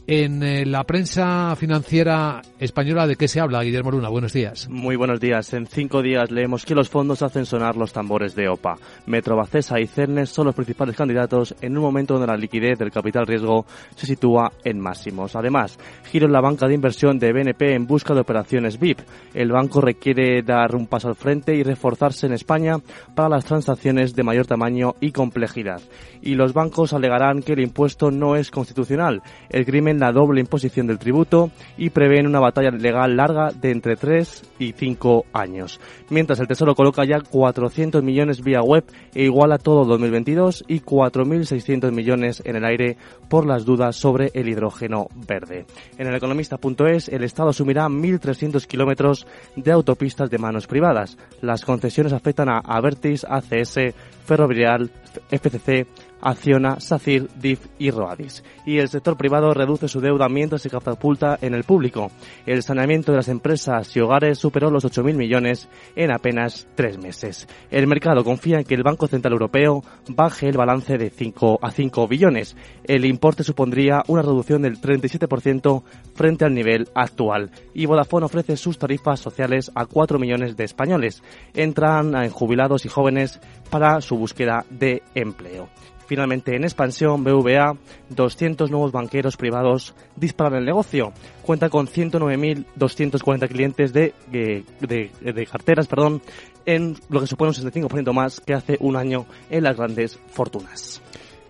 [0.08, 4.08] En eh, la prensa financiera española, ¿de qué se habla, Guillermo Luna?
[4.08, 4.68] Buenos días.
[4.68, 5.52] Muy buenos días.
[5.52, 8.76] En cinco días leemos que los fondos hacen sonar los tambores de OPA.
[9.06, 13.26] Metrobacesa y Cernes son los principales candidatos en un momento donde la liquidez del capital
[13.26, 15.34] riesgo se sitúa en máximos.
[15.34, 19.00] Además, giro en la banca de inversión de BNP en busca de operaciones VIP.
[19.34, 22.76] El banco requiere dar un paso al frente y reforzarse en España
[23.16, 25.80] para las transacciones de mayor tamaño y complejidad.
[26.22, 29.20] Y los bancos alegarán que el impuesto no es constitucional.
[29.50, 33.96] El crimen la doble imposición del tributo y prevén una batalla legal larga de entre
[33.96, 35.80] 3 y 5 años.
[36.10, 38.84] Mientras el Tesoro coloca ya 400 millones vía web
[39.14, 42.96] e iguala todo 2022 y 4.600 millones en el aire
[43.28, 45.66] por las dudas sobre el hidrógeno verde.
[45.98, 49.26] En el economista.es, el Estado asumirá 1.300 kilómetros
[49.56, 51.16] de autopistas de manos privadas.
[51.40, 53.94] Las concesiones afectan a Avertis, ACS,
[54.24, 54.90] Ferrovial,
[55.30, 55.86] FCC,
[56.26, 58.42] Acciona, SACIR, DIF y Roadis.
[58.66, 62.10] Y el sector privado reduce su deuda mientras se catapulta en el público.
[62.46, 67.46] El saneamiento de las empresas y hogares superó los 8.000 millones en apenas tres meses.
[67.70, 71.70] El mercado confía en que el Banco Central Europeo baje el balance de 5 a
[71.70, 72.56] 5 billones.
[72.82, 75.84] El importe supondría una reducción del 37%
[76.16, 77.52] frente al nivel actual.
[77.72, 81.22] Y Vodafone ofrece sus tarifas sociales a 4 millones de españoles.
[81.54, 83.38] Entran en jubilados y jóvenes
[83.70, 85.68] para su búsqueda de empleo.
[86.06, 87.76] Finalmente, en expansión, BVA,
[88.10, 91.12] 200 nuevos banqueros privados disparan el negocio.
[91.42, 96.22] Cuenta con 109.240 clientes de, de, carteras, perdón,
[96.64, 101.02] en lo que supone un 65% más que hace un año en las grandes fortunas.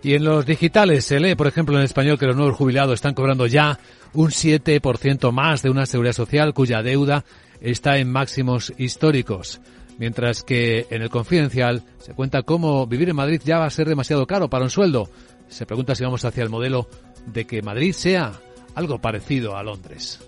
[0.03, 3.15] Y en los digitales se lee, por ejemplo, en español que los nuevos jubilados están
[3.15, 3.79] cobrando ya
[4.15, 7.25] un 7% más de una seguridad social cuya deuda
[7.61, 9.61] está en máximos históricos
[9.99, 13.89] mientras que en el confidencial se cuenta cómo vivir en Madrid ya va a ser
[13.89, 15.09] demasiado caro para un sueldo.
[15.49, 16.89] Se pregunta si vamos hacia el modelo
[17.27, 18.33] de que Madrid sea
[18.75, 20.21] algo parecido a Londres.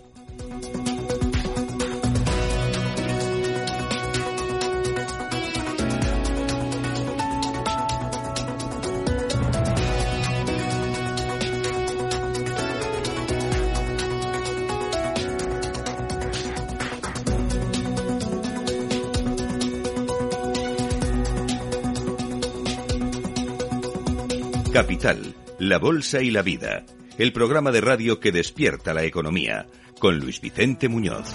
[24.78, 26.84] Capital, la Bolsa y la Vida,
[27.18, 29.66] el programa de radio que despierta la economía,
[29.98, 31.34] con Luis Vicente Muñoz.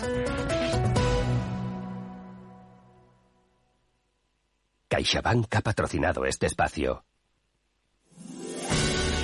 [4.87, 7.03] CaixaBank ha patrocinado este espacio.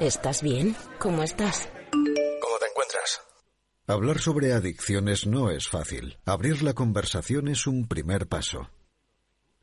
[0.00, 0.74] ¿Estás bien?
[0.98, 1.68] ¿Cómo estás?
[1.92, 3.20] ¿Cómo te encuentras?
[3.86, 6.16] Hablar sobre adicciones no es fácil.
[6.24, 8.70] Abrir la conversación es un primer paso.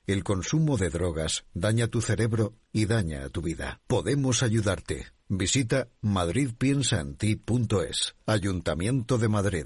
[0.05, 3.81] El consumo de drogas daña tu cerebro y daña a tu vida.
[3.87, 5.07] Podemos ayudarte.
[5.27, 8.15] Visita madridpiensaenti.es.
[8.27, 9.65] Ayuntamiento de Madrid.